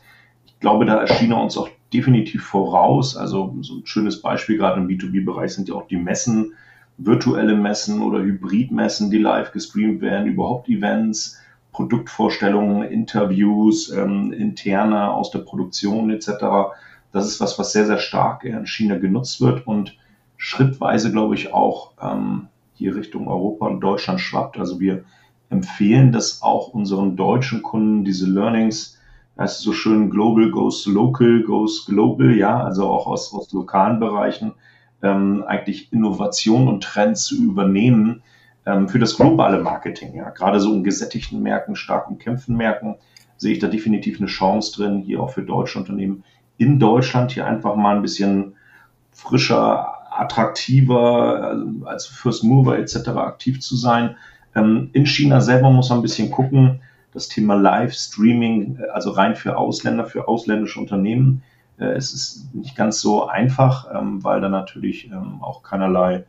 [0.64, 3.18] glaube, da erschien er uns auch definitiv voraus.
[3.18, 6.54] Also so ein schönes Beispiel gerade im B2B-Bereich sind ja auch die Messen,
[6.98, 11.38] virtuelle Messen oder Hybridmessen, die live gestreamt werden, überhaupt Events,
[11.74, 16.72] Produktvorstellungen, Interviews, ähm, interne aus der Produktion etc.
[17.12, 19.98] Das ist was, was sehr, sehr stark in China genutzt wird und
[20.38, 24.58] schrittweise, glaube ich, auch ähm, hier Richtung Europa und Deutschland schwappt.
[24.58, 25.04] Also wir
[25.50, 28.98] empfehlen das auch unseren deutschen Kunden, diese Learnings,
[29.38, 34.54] heißt so schön, Global goes local, goes global, ja, also auch aus, aus lokalen Bereichen,
[35.02, 38.22] ähm, eigentlich Innovation und Trends zu übernehmen
[38.66, 40.16] ähm, für das globale Marketing.
[40.16, 42.96] Ja, gerade so in gesättigten Märkten, stark umkämpften Märkten
[43.38, 46.24] sehe ich da definitiv eine Chance drin, hier auch für deutsche Unternehmen
[46.58, 48.56] in Deutschland hier einfach mal ein bisschen
[49.12, 53.10] frischer, attraktiver, also als First Mover etc.
[53.10, 54.16] aktiv zu sein.
[54.56, 56.82] Ähm, in China selber muss man ein bisschen gucken.
[57.14, 61.44] Das Thema Live-Streaming, äh, also rein für Ausländer, für ausländische Unternehmen,
[61.78, 66.26] äh, es ist nicht ganz so einfach, ähm, weil da natürlich ähm, auch keinerlei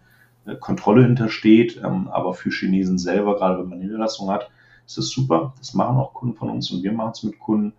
[0.46, 1.82] äh, Kontrolle hintersteht.
[1.82, 4.50] aber für Chinesen selber, gerade wenn man Niederlassung hat,
[4.86, 5.54] ist das super.
[5.58, 7.72] Das machen auch Kunden von uns und wir machen es mit Kunden.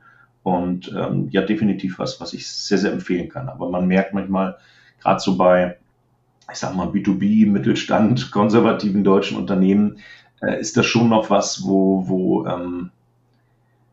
[0.44, 3.50] Und ähm, ja, definitiv was, was ich sehr, sehr empfehlen kann.
[3.50, 4.58] Aber man merkt manchmal,
[5.02, 5.78] gerade so bei,
[6.52, 9.98] ich sag mal, B2B, Mittelstand, konservativen deutschen Unternehmen,
[10.60, 12.92] ist das schon noch was, wo, wo, ähm,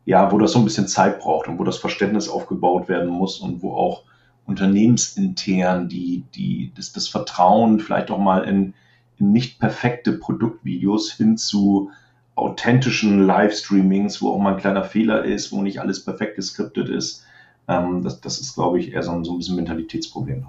[0.04, 3.38] ja, wo das so ein bisschen Zeit braucht und wo das Verständnis aufgebaut werden muss
[3.38, 4.04] und wo auch
[4.46, 8.74] unternehmensintern die, die, das, das Vertrauen vielleicht auch mal in,
[9.18, 11.90] in nicht perfekte Produktvideos hin zu
[12.34, 17.24] authentischen Livestreamings, wo auch mal ein kleiner Fehler ist, wo nicht alles perfekt geskriptet ist.
[17.68, 20.44] Ähm, das, das ist, glaube ich, eher so ein, so ein bisschen Mentalitätsproblem.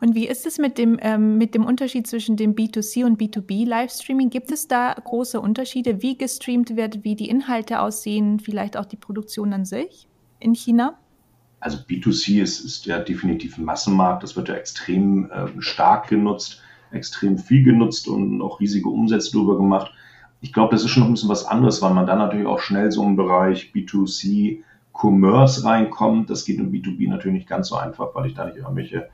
[0.00, 3.66] Und wie ist es mit dem, ähm, mit dem Unterschied zwischen dem B2C und B2B
[3.66, 4.30] Livestreaming?
[4.30, 8.96] Gibt es da große Unterschiede, wie gestreamt wird, wie die Inhalte aussehen, vielleicht auch die
[8.96, 10.06] Produktion an sich
[10.38, 10.98] in China?
[11.58, 14.22] Also B2C ist, ist ja definitiv ein Massenmarkt.
[14.22, 19.56] Das wird ja extrem äh, stark genutzt, extrem viel genutzt und auch riesige Umsätze darüber
[19.56, 19.90] gemacht.
[20.42, 22.60] Ich glaube, das ist schon noch ein bisschen was anderes, weil man dann natürlich auch
[22.60, 26.30] schnell so im Bereich B2C Commerce reinkommt.
[26.30, 29.08] Das geht im B2B natürlich nicht ganz so einfach, weil ich da nicht irgendwelche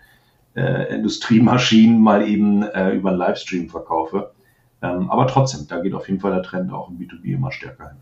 [0.54, 4.32] äh, Industriemaschinen mal eben äh, über einen Livestream verkaufe.
[4.82, 7.90] Ähm, aber trotzdem, da geht auf jeden Fall der Trend auch im B2B immer stärker
[7.90, 7.98] hin.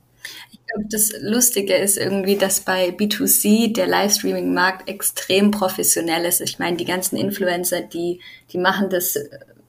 [0.51, 6.41] Ich glaube, das Lustige ist irgendwie, dass bei B2C der Livestreaming-Markt extrem professionell ist.
[6.41, 8.21] Ich meine, die ganzen Influencer, die,
[8.53, 9.17] die machen das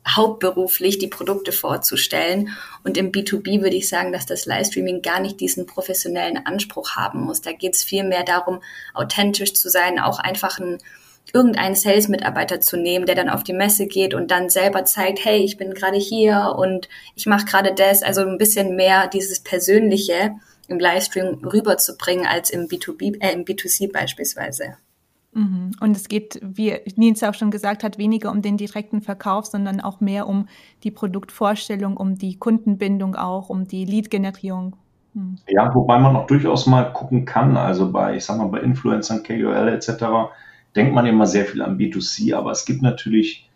[0.08, 2.50] hauptberuflich, die Produkte vorzustellen.
[2.84, 7.22] Und im B2B würde ich sagen, dass das Livestreaming gar nicht diesen professionellen Anspruch haben
[7.22, 7.42] muss.
[7.42, 8.62] Da geht es viel mehr darum,
[8.94, 10.80] authentisch zu sein, auch einfach ein
[11.34, 15.38] irgendeinen Sales-Mitarbeiter zu nehmen, der dann auf die Messe geht und dann selber zeigt, hey,
[15.38, 20.32] ich bin gerade hier und ich mache gerade das, also ein bisschen mehr dieses Persönliche
[20.68, 24.78] im Livestream rüberzubringen als im B2B, äh, im B2C beispielsweise.
[25.34, 25.72] Mhm.
[25.80, 29.80] Und es geht, wie Nils auch schon gesagt hat, weniger um den direkten Verkauf, sondern
[29.80, 30.48] auch mehr um
[30.84, 34.76] die Produktvorstellung, um die Kundenbindung auch, um die Lead-Generierung.
[35.14, 35.38] Hm.
[35.48, 39.24] Ja, wobei man auch durchaus mal gucken kann, also bei, ich sag mal, bei Influencern,
[39.24, 39.90] KOL etc.,
[40.76, 43.50] denkt man immer sehr viel an B2C, aber es gibt natürlich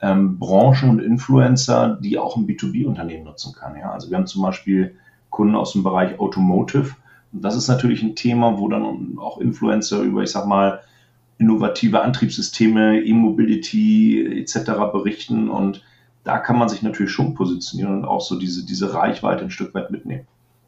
[0.00, 3.76] ähm, Branchen und Influencer, die auch ein B2B-Unternehmen nutzen kann.
[3.76, 3.92] Ja?
[3.92, 4.94] Also wir haben zum Beispiel
[5.30, 6.94] Kunden aus dem Bereich Automotive.
[7.32, 10.80] Und das ist natürlich ein Thema, wo dann auch Influencer über, ich sag mal,
[11.38, 14.70] innovative Antriebssysteme, E-Mobility etc.
[14.92, 15.48] berichten.
[15.48, 15.84] Und
[16.24, 19.74] da kann man sich natürlich schon positionieren und auch so diese, diese Reichweite ein Stück
[19.74, 20.26] weit mitnehmen.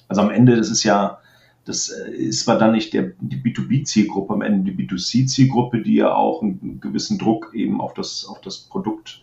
[0.09, 1.19] Also am Ende, das ist ja
[1.64, 6.14] das äh, ist zwar dann nicht der, die B2B-Zielgruppe, am Ende die B2C-Zielgruppe, die ja
[6.14, 9.23] auch einen gewissen Druck eben auf das, auf das Produkt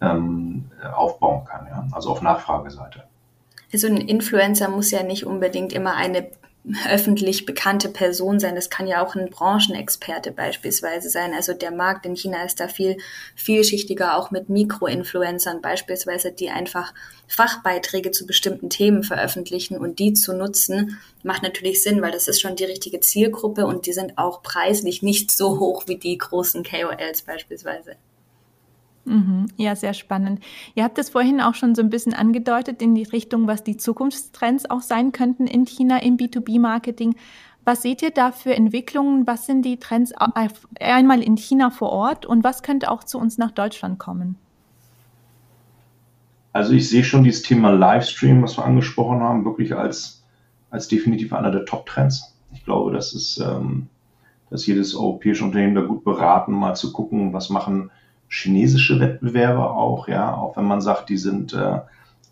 [0.00, 1.86] ähm, aufbauen kann, ja?
[1.92, 3.04] also auf Nachfrageseite.
[3.72, 6.28] Also ein Influencer muss ja nicht unbedingt immer eine
[6.88, 8.54] öffentlich bekannte Person sein.
[8.54, 11.32] Das kann ja auch ein Branchenexperte beispielsweise sein.
[11.32, 12.98] Also der Markt in China ist da viel
[13.34, 16.92] vielschichtiger, auch mit Mikroinfluencern beispielsweise, die einfach
[17.28, 22.40] Fachbeiträge zu bestimmten Themen veröffentlichen und die zu nutzen, macht natürlich Sinn, weil das ist
[22.40, 26.62] schon die richtige Zielgruppe und die sind auch preislich nicht so hoch wie die großen
[26.62, 27.96] KOLs beispielsweise.
[29.04, 29.46] Mhm.
[29.56, 30.40] Ja, sehr spannend.
[30.74, 33.76] Ihr habt es vorhin auch schon so ein bisschen angedeutet in die Richtung, was die
[33.76, 37.16] Zukunftstrends auch sein könnten in China im B2B-Marketing.
[37.64, 39.26] Was seht ihr da für Entwicklungen?
[39.26, 40.12] Was sind die Trends
[40.80, 44.36] einmal in China vor Ort und was könnte auch zu uns nach Deutschland kommen?
[46.52, 50.24] Also ich sehe schon dieses Thema Livestream, was wir angesprochen haben, wirklich als,
[50.70, 52.34] als definitiv einer der Top-Trends.
[52.52, 53.88] Ich glaube, das ist, ähm,
[54.50, 57.90] dass jedes europäische Unternehmen da gut beraten, mal zu gucken, was machen
[58.30, 61.80] chinesische Wettbewerber auch, ja, auch wenn man sagt, die sind äh,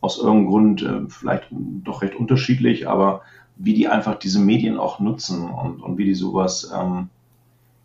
[0.01, 3.23] aus irgendeinem Grund äh, vielleicht doch recht unterschiedlich, aber
[3.57, 7.09] wie die einfach diese Medien auch nutzen und, und wie die sowas ähm,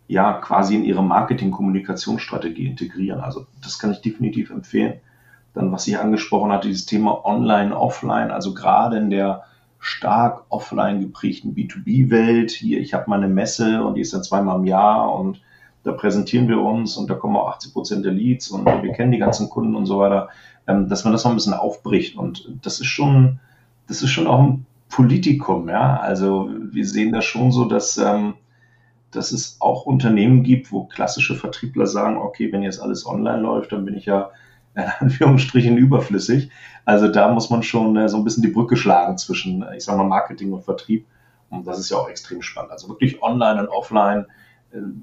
[0.06, 3.20] ja quasi in ihre Marketing-Kommunikationsstrategie integrieren.
[3.20, 5.00] Also das kann ich definitiv empfehlen.
[5.52, 9.44] Dann, was ich angesprochen hatte, dieses Thema Online, Offline, also gerade in der
[9.80, 12.52] stark offline geprägten B2B-Welt.
[12.52, 15.42] Hier, ich habe meine Messe und die ist dann zweimal im Jahr und
[15.84, 19.12] da präsentieren wir uns und da kommen auch 80 Prozent der Leads und wir kennen
[19.12, 20.30] die ganzen Kunden und so weiter,
[20.66, 22.16] ähm, dass man das mal ein bisschen aufbricht.
[22.16, 23.38] Und das ist schon,
[23.86, 25.98] das ist schon auch ein Politikum, ja.
[25.98, 28.34] Also wir sehen das schon so, dass, ähm,
[29.10, 33.72] dass es auch Unternehmen gibt, wo klassische Vertriebler sagen, okay, wenn jetzt alles online läuft,
[33.72, 34.30] dann bin ich ja
[34.74, 36.50] in Anführungsstrichen überflüssig.
[36.86, 39.98] Also da muss man schon äh, so ein bisschen die Brücke schlagen zwischen, ich sag
[39.98, 41.06] mal, Marketing und Vertrieb.
[41.50, 42.72] Und das ist ja auch extrem spannend.
[42.72, 44.26] Also wirklich online und offline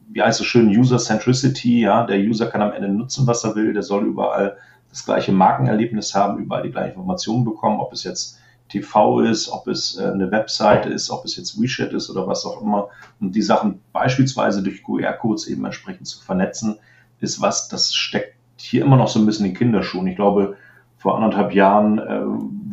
[0.09, 3.55] wie heißt es schön, User Centricity, ja, der User kann am Ende nutzen, was er
[3.55, 4.57] will, der soll überall
[4.89, 9.67] das gleiche Markenerlebnis haben, überall die gleichen Informationen bekommen, ob es jetzt TV ist, ob
[9.67, 12.89] es äh, eine Webseite ist, ob es jetzt WeChat ist oder was auch immer.
[13.19, 16.77] Und die Sachen beispielsweise durch QR-Codes eben entsprechend zu vernetzen,
[17.19, 20.07] ist was, das steckt hier immer noch so ein bisschen in Kinderschuhen.
[20.07, 20.55] Ich glaube,
[20.97, 22.21] vor anderthalb Jahren äh,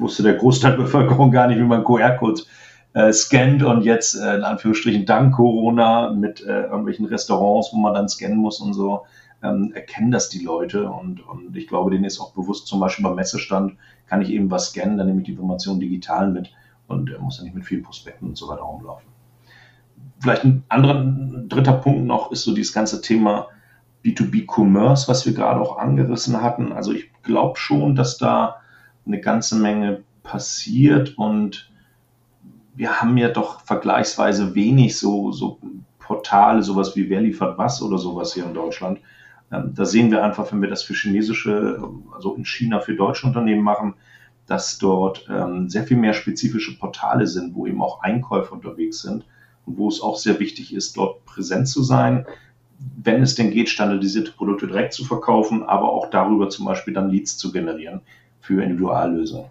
[0.00, 2.46] wusste der Großteil der Bevölkerung gar nicht, wie man QR-Codes
[2.94, 7.94] äh, scannt und jetzt äh, in Anführungsstrichen dank Corona mit äh, irgendwelchen Restaurants, wo man
[7.94, 9.04] dann scannen muss und so,
[9.42, 13.04] ähm, erkennen das die Leute und, und ich glaube, denen ist auch bewusst, zum Beispiel
[13.04, 16.50] beim Messestand kann ich eben was scannen, dann nehme ich die Information digital mit
[16.88, 19.06] und äh, muss dann nicht mit vielen Prospekten und so weiter rumlaufen.
[20.20, 23.48] Vielleicht ein anderer, ein dritter Punkt noch ist so dieses ganze Thema
[24.04, 26.72] B2B-Commerce, was wir gerade auch angerissen hatten.
[26.72, 28.56] Also ich glaube schon, dass da
[29.06, 31.70] eine ganze Menge passiert und
[32.78, 35.58] wir haben ja doch vergleichsweise wenig so, so
[35.98, 39.00] Portale, sowas wie Wer liefert was oder sowas hier in Deutschland.
[39.50, 41.82] Ähm, da sehen wir einfach, wenn wir das für chinesische,
[42.14, 43.94] also in China für deutsche Unternehmen machen,
[44.46, 49.24] dass dort ähm, sehr viel mehr spezifische Portale sind, wo eben auch Einkäufer unterwegs sind
[49.66, 52.26] und wo es auch sehr wichtig ist, dort präsent zu sein,
[52.78, 57.10] wenn es denn geht, standardisierte Produkte direkt zu verkaufen, aber auch darüber zum Beispiel dann
[57.10, 58.02] Leads zu generieren
[58.40, 59.50] für Individuallösungen.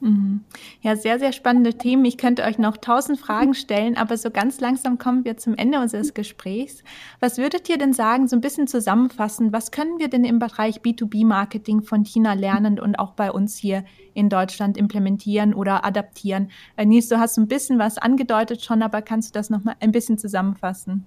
[0.00, 0.40] Mhm.
[0.80, 2.04] Ja, sehr, sehr spannende Themen.
[2.06, 5.78] Ich könnte euch noch tausend Fragen stellen, aber so ganz langsam kommen wir zum Ende
[5.80, 6.82] unseres Gesprächs.
[7.20, 10.80] Was würdet ihr denn sagen, so ein bisschen zusammenfassen, was können wir denn im Bereich
[10.80, 13.84] B2B-Marketing von China lernen und auch bei uns hier
[14.14, 16.50] in Deutschland implementieren oder adaptieren?
[16.76, 19.76] Äh, Nils, du hast ein bisschen was angedeutet schon, aber kannst du das noch mal
[19.80, 21.04] ein bisschen zusammenfassen?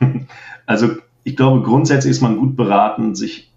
[0.66, 3.53] Also ich glaube, grundsätzlich ist man gut beraten, sich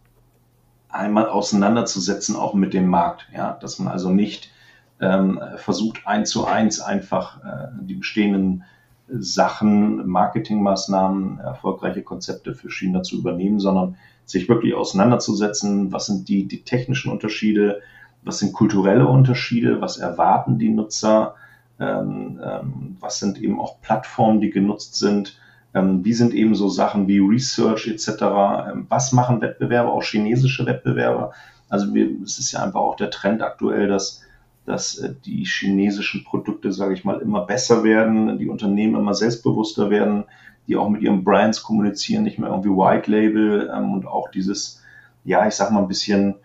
[0.98, 3.28] einmal auseinanderzusetzen, auch mit dem Markt.
[3.34, 3.58] Ja?
[3.62, 4.52] Dass man also nicht
[5.00, 8.64] ähm, versucht, eins zu eins einfach äh, die bestehenden
[9.10, 16.46] Sachen, Marketingmaßnahmen, erfolgreiche Konzepte für China zu übernehmen, sondern sich wirklich auseinanderzusetzen, was sind die,
[16.46, 17.82] die technischen Unterschiede,
[18.24, 21.36] was sind kulturelle Unterschiede, was erwarten die Nutzer,
[21.80, 25.40] ähm, ähm, was sind eben auch Plattformen, die genutzt sind,
[25.84, 28.22] wie sind eben so Sachen wie Research etc.?
[28.72, 31.32] Ähm, was machen Wettbewerber, auch chinesische Wettbewerber?
[31.70, 34.22] Also wir, es ist ja einfach auch der Trend aktuell, dass,
[34.66, 39.90] dass äh, die chinesischen Produkte, sage ich mal, immer besser werden, die Unternehmen immer selbstbewusster
[39.90, 40.26] werden,
[40.68, 44.82] die auch mit ihren Brands kommunizieren, nicht mehr irgendwie White Label ähm, und auch dieses,
[45.24, 46.36] ja, ich sag mal ein bisschen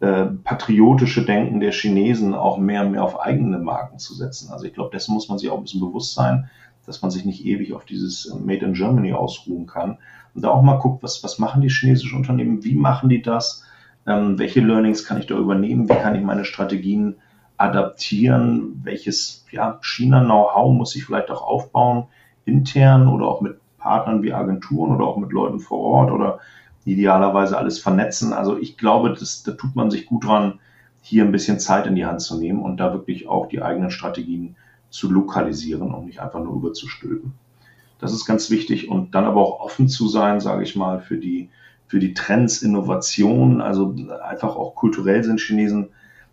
[0.00, 4.50] äh, patriotische Denken der Chinesen auch mehr und mehr auf eigene Marken zu setzen.
[4.50, 6.50] Also ich glaube, dessen muss man sich auch ein bisschen bewusst sein
[6.86, 9.98] dass man sich nicht ewig auf dieses äh, Made in Germany ausruhen kann.
[10.34, 13.64] Und da auch mal guckt, was, was machen die chinesischen Unternehmen, wie machen die das,
[14.06, 17.16] ähm, welche Learnings kann ich da übernehmen, wie kann ich meine Strategien
[17.56, 22.04] adaptieren, welches ja, China-Know-how muss ich vielleicht auch aufbauen,
[22.44, 26.40] intern oder auch mit Partnern wie Agenturen oder auch mit Leuten vor Ort oder
[26.84, 28.32] idealerweise alles vernetzen.
[28.32, 30.58] Also ich glaube, das, da tut man sich gut dran,
[31.00, 33.90] hier ein bisschen Zeit in die Hand zu nehmen und da wirklich auch die eigenen
[33.90, 34.56] Strategien
[34.92, 37.32] zu lokalisieren und nicht einfach nur überzustülpen.
[37.98, 41.16] Das ist ganz wichtig und dann aber auch offen zu sein, sage ich mal, für
[41.16, 41.48] die,
[41.86, 43.60] für die Trends, Innovationen.
[43.60, 45.88] Also einfach auch kulturell sind Chinesen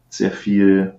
[0.10, 0.96] sehr viel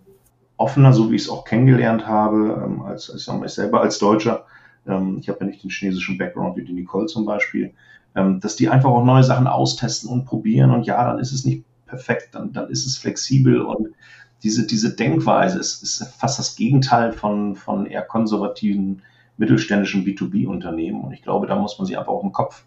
[0.57, 4.46] offener, so wie ich es auch kennengelernt habe, ähm, als mal, ich selber als Deutscher.
[4.87, 7.75] Ähm, ich habe ja nicht den chinesischen Background wie die Nicole zum Beispiel,
[8.14, 11.44] ähm, dass die einfach auch neue Sachen austesten und probieren und ja, dann ist es
[11.44, 13.88] nicht perfekt, dann, dann ist es flexibel und
[14.42, 19.03] diese, diese Denkweise ist, ist fast das Gegenteil von, von eher konservativen
[19.36, 21.01] mittelständischen B2B-Unternehmen.
[21.03, 22.64] Und ich glaube, da muss man sich einfach auch im Kopf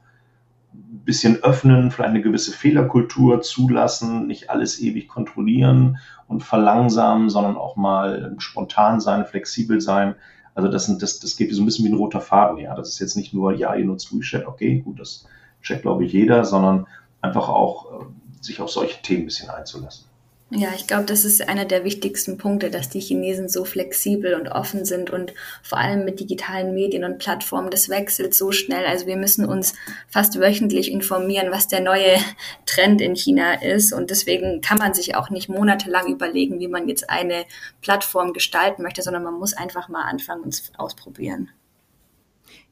[0.74, 5.98] ein bisschen öffnen, vielleicht eine gewisse Fehlerkultur zulassen, nicht alles ewig kontrollieren
[6.28, 10.16] und verlangsamen, sondern auch mal spontan sein, flexibel sein.
[10.56, 12.58] Also das, sind, das, das geht so ein bisschen wie ein roter Faden.
[12.58, 15.28] Ja, das ist jetzt nicht nur, ja, ihr nutzt WeChat, okay, gut, das
[15.62, 16.88] checkt, glaube ich, jeder, sondern
[17.22, 18.06] einfach auch äh,
[18.42, 20.08] sich auf solche Themen ein bisschen einzulassen.
[20.50, 24.50] Ja, ich glaube, das ist einer der wichtigsten Punkte, dass die Chinesen so flexibel und
[24.50, 25.34] offen sind und
[25.64, 28.86] vor allem mit digitalen Medien und Plattformen, das wechselt so schnell.
[28.86, 29.74] Also wir müssen uns
[30.08, 32.18] fast wöchentlich informieren, was der neue
[32.68, 33.94] Trend in China ist.
[33.94, 37.46] Und deswegen kann man sich auch nicht monatelang überlegen, wie man jetzt eine
[37.82, 41.50] Plattform gestalten möchte, sondern man muss einfach mal anfangen und ausprobieren.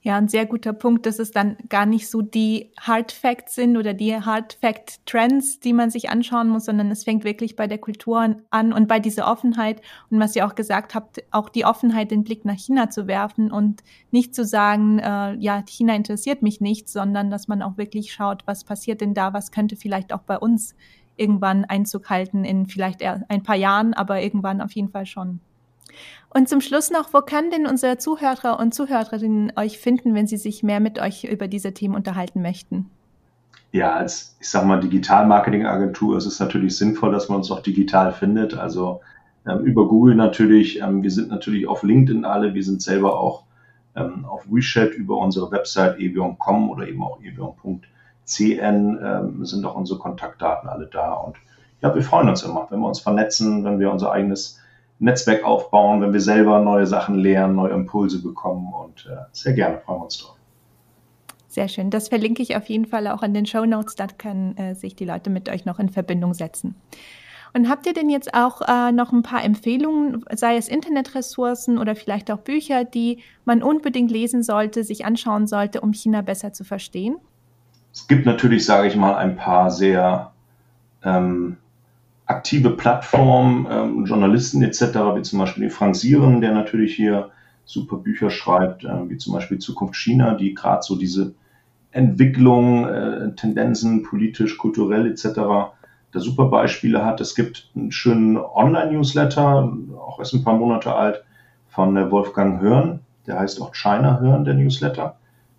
[0.04, 3.78] Ja, ein sehr guter Punkt, dass es dann gar nicht so die Hard Facts sind
[3.78, 7.68] oder die Hard Fact Trends, die man sich anschauen muss, sondern es fängt wirklich bei
[7.68, 9.80] der Kultur an und bei dieser Offenheit
[10.10, 13.52] und was ihr auch gesagt habt, auch die Offenheit, den Blick nach China zu werfen
[13.52, 18.12] und nicht zu sagen, äh, ja, China interessiert mich nicht, sondern dass man auch wirklich
[18.12, 20.74] schaut, was passiert denn da, was könnte vielleicht auch bei uns
[21.16, 25.42] irgendwann Einzug halten in vielleicht ein paar Jahren, aber irgendwann auf jeden Fall schon.
[26.34, 30.38] Und zum Schluss noch, wo können denn unsere Zuhörer und Zuhörerinnen euch finden, wenn sie
[30.38, 32.90] sich mehr mit euch über diese Themen unterhalten möchten?
[33.74, 38.14] Ja, als, ich sag mal, Digital-Marketing-Agentur ist es natürlich sinnvoll, dass man uns auch digital
[38.14, 38.58] findet.
[38.58, 39.02] Also
[39.48, 40.82] ähm, über Google natürlich.
[40.82, 42.54] Ähm, wir sind natürlich auf LinkedIn alle.
[42.54, 43.44] Wir sind selber auch
[43.96, 47.82] ähm, auf WeChat über unsere Website evion.com oder eben auch evion.cn
[49.04, 51.14] ähm, sind auch unsere Kontaktdaten alle da.
[51.14, 51.36] Und
[51.82, 54.61] ja, wir freuen uns immer, wenn wir uns vernetzen, wenn wir unser eigenes
[55.02, 59.80] Netzwerk aufbauen, wenn wir selber neue Sachen lernen, neue Impulse bekommen und äh, sehr gerne
[59.80, 60.36] freuen wir uns drauf.
[61.48, 61.90] Sehr schön.
[61.90, 63.96] Das verlinke ich auf jeden Fall auch in den Show Notes.
[63.96, 66.76] Da können äh, sich die Leute mit euch noch in Verbindung setzen.
[67.54, 71.96] Und habt ihr denn jetzt auch äh, noch ein paar Empfehlungen, sei es Internetressourcen oder
[71.96, 76.64] vielleicht auch Bücher, die man unbedingt lesen sollte, sich anschauen sollte, um China besser zu
[76.64, 77.18] verstehen?
[77.92, 80.32] Es gibt natürlich, sage ich mal, ein paar sehr
[81.04, 81.58] ähm,
[82.32, 84.82] aktive Plattformen, ähm, Journalisten etc.,
[85.16, 87.32] wie zum Beispiel Frank Sieren, der natürlich hier
[87.66, 91.34] super Bücher schreibt, äh, wie zum Beispiel Zukunft China, die gerade so diese
[91.92, 95.26] Entwicklung, äh, Tendenzen politisch, kulturell etc.
[95.34, 97.20] da super Beispiele hat.
[97.20, 101.24] Es gibt einen schönen Online-Newsletter, auch erst ein paar Monate alt,
[101.68, 105.18] von äh, Wolfgang Hörn, der heißt auch China Hörn, der Newsletter.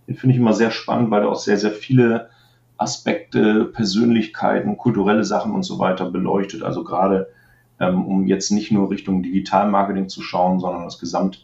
[0.09, 2.31] Den finde ich immer sehr spannend, weil er auch sehr, sehr viele
[2.83, 6.63] Aspekte, Persönlichkeiten, kulturelle Sachen und so weiter beleuchtet.
[6.63, 7.29] Also gerade
[7.81, 11.43] ähm, um jetzt nicht nur Richtung Digitalmarketing zu schauen, sondern das Gesamtthema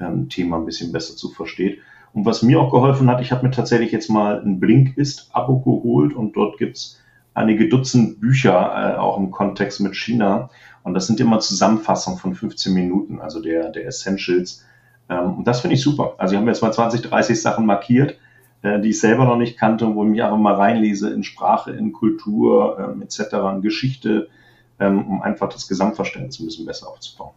[0.00, 1.78] ähm, ein bisschen besser zu verstehen.
[2.12, 6.14] Und was mir auch geholfen hat, ich habe mir tatsächlich jetzt mal ein Blinkist-Abo geholt
[6.14, 6.98] und dort gibt es
[7.34, 10.48] einige Dutzend Bücher, äh, auch im Kontext mit China.
[10.82, 14.64] Und das sind immer Zusammenfassungen von 15 Minuten, also der, der Essentials.
[15.10, 16.14] Ähm, und das finde ich super.
[16.16, 18.16] Also ich habe mir jetzt mal 20, 30 Sachen markiert
[18.62, 21.72] äh, die ich selber noch nicht kannte, wo ich mich einfach mal reinlese in Sprache,
[21.72, 24.28] in Kultur ähm, etc., in Geschichte,
[24.78, 27.34] ähm, um einfach das Gesamtverständnis ein bisschen besser aufzubauen.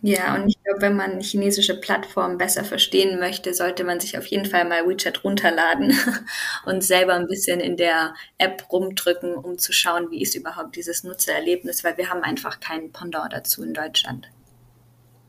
[0.00, 4.26] Ja, und ich glaube, wenn man chinesische Plattformen besser verstehen möchte, sollte man sich auf
[4.26, 5.92] jeden Fall mal WeChat runterladen
[6.66, 11.02] und selber ein bisschen in der App rumdrücken, um zu schauen, wie ist überhaupt dieses
[11.02, 14.28] Nutzererlebnis, weil wir haben einfach keinen Pendant dazu in Deutschland.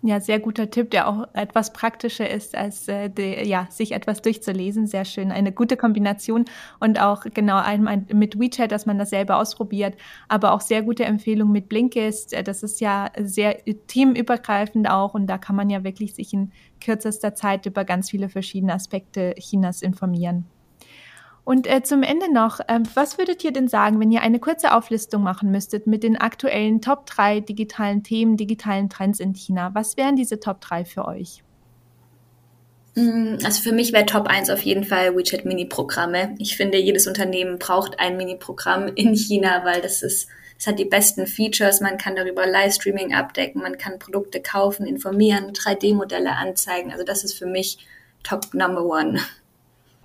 [0.02, 4.22] Ja, sehr guter Tipp, der auch etwas praktischer ist, als äh, de, ja, sich etwas
[4.22, 4.88] durchzulesen.
[4.88, 5.30] Sehr schön.
[5.30, 6.46] Eine gute Kombination
[6.80, 9.96] und auch genau einmal mit WeChat, dass man das selber ausprobiert,
[10.30, 12.32] aber auch sehr gute Empfehlung mit Blinkist.
[12.34, 16.54] Äh, das ist ja sehr teamübergreifend auch und da kann man ja wirklich sich in
[16.80, 20.46] kürzester Zeit über ganz viele verschiedene Aspekte Chinas informieren.
[21.50, 24.72] Und äh, zum Ende noch, äh, was würdet ihr denn sagen, wenn ihr eine kurze
[24.72, 29.72] Auflistung machen müsstet mit den aktuellen Top 3 digitalen Themen, digitalen Trends in China?
[29.74, 31.42] Was wären diese Top 3 für euch?
[32.94, 36.36] Mm, also für mich wäre Top 1 auf jeden Fall WeChat Mini-Programme.
[36.38, 40.30] Ich finde, jedes Unternehmen braucht ein Mini-Programm in China, weil das ist,
[40.60, 41.82] es hat die besten Features.
[41.82, 46.92] Man kann darüber Livestreaming abdecken, man kann Produkte kaufen, informieren, 3D-Modelle anzeigen.
[46.92, 47.80] Also das ist für mich
[48.22, 49.20] Top Number One.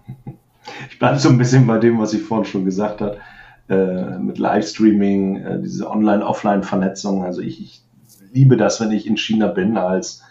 [0.90, 3.18] Ich bleibe so ein bisschen bei dem, was ich vorhin schon gesagt habe,
[3.68, 7.24] äh, mit Livestreaming, äh, diese Online-Offline-Vernetzung.
[7.24, 7.84] Also ich, ich,
[8.32, 10.22] liebe das, wenn ich in China bin, als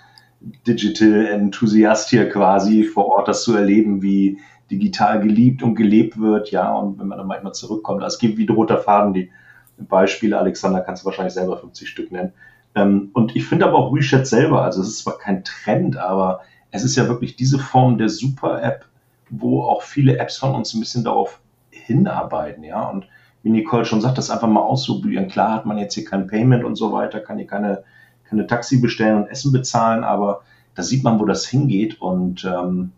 [0.67, 6.51] Digital Enthusiast hier quasi vor Ort, das zu erleben, wie digital geliebt und gelebt wird,
[6.51, 9.31] ja, und wenn man dann manchmal zurückkommt, es gibt wie roter Faden, die
[9.77, 12.33] Beispiele, Alexander, kannst du wahrscheinlich selber 50 Stück nennen.
[12.75, 16.41] Ähm, und ich finde aber auch WeChat selber, also es ist zwar kein Trend, aber
[16.71, 18.85] es ist ja wirklich diese Form der Super-App,
[19.29, 22.89] wo auch viele Apps von uns ein bisschen darauf hinarbeiten, ja.
[22.89, 23.07] Und
[23.43, 25.27] wie Nicole schon sagt, das einfach mal ausprobieren.
[25.27, 27.83] Klar hat man jetzt hier kein Payment und so weiter, kann hier keine,
[28.29, 30.41] keine Taxi bestellen und Essen bezahlen, aber
[30.75, 32.91] da sieht man, wo das hingeht und ähm,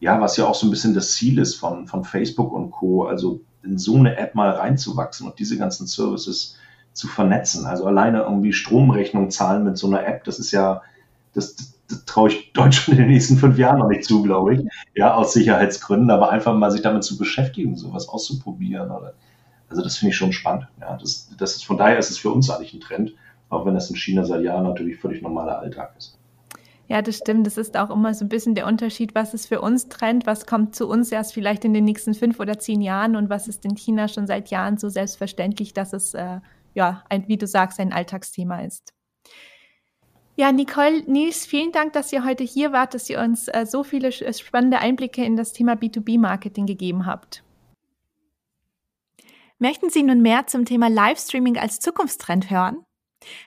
[0.00, 3.04] ja, was ja auch so ein bisschen das Ziel ist von, von Facebook und Co.,
[3.04, 6.58] also in so eine App mal reinzuwachsen und diese ganzen Services
[6.92, 7.66] zu vernetzen.
[7.66, 10.82] Also alleine irgendwie Stromrechnung zahlen mit so einer App, das ist ja,
[11.34, 11.71] das,
[12.06, 14.60] traue ich Deutschland in den nächsten fünf Jahren noch nicht zu, glaube ich.
[14.94, 19.14] Ja, aus Sicherheitsgründen, aber einfach mal sich damit zu beschäftigen, sowas auszuprobieren oder
[19.68, 20.68] Also das finde ich schon spannend.
[20.80, 23.14] Ja, das, das ist, von daher ist es für uns eigentlich ein Trend,
[23.48, 26.18] auch wenn das in China seit Jahren natürlich völlig normaler Alltag ist.
[26.88, 27.46] Ja, das stimmt.
[27.46, 30.46] Das ist auch immer so ein bisschen der Unterschied, was ist für uns Trend, was
[30.46, 33.64] kommt zu uns erst vielleicht in den nächsten fünf oder zehn Jahren und was ist
[33.64, 36.40] in China schon seit Jahren so selbstverständlich, dass es, äh,
[36.74, 38.92] ja, ein, wie du sagst, ein Alltagsthema ist.
[40.34, 43.84] Ja, Nicole, Nils, vielen Dank, dass ihr heute hier wart, dass ihr uns äh, so
[43.84, 47.44] viele äh, spannende Einblicke in das Thema B2B-Marketing gegeben habt.
[49.58, 52.84] Möchten Sie nun mehr zum Thema Livestreaming als Zukunftstrend hören?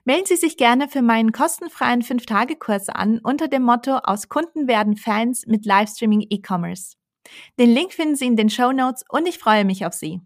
[0.05, 4.95] Melden Sie sich gerne für meinen kostenfreien 5-Tage-Kurs an unter dem Motto Aus Kunden werden
[4.95, 6.95] Fans mit Livestreaming E-Commerce.
[7.59, 10.21] Den Link finden Sie in den Show Notes und ich freue mich auf Sie.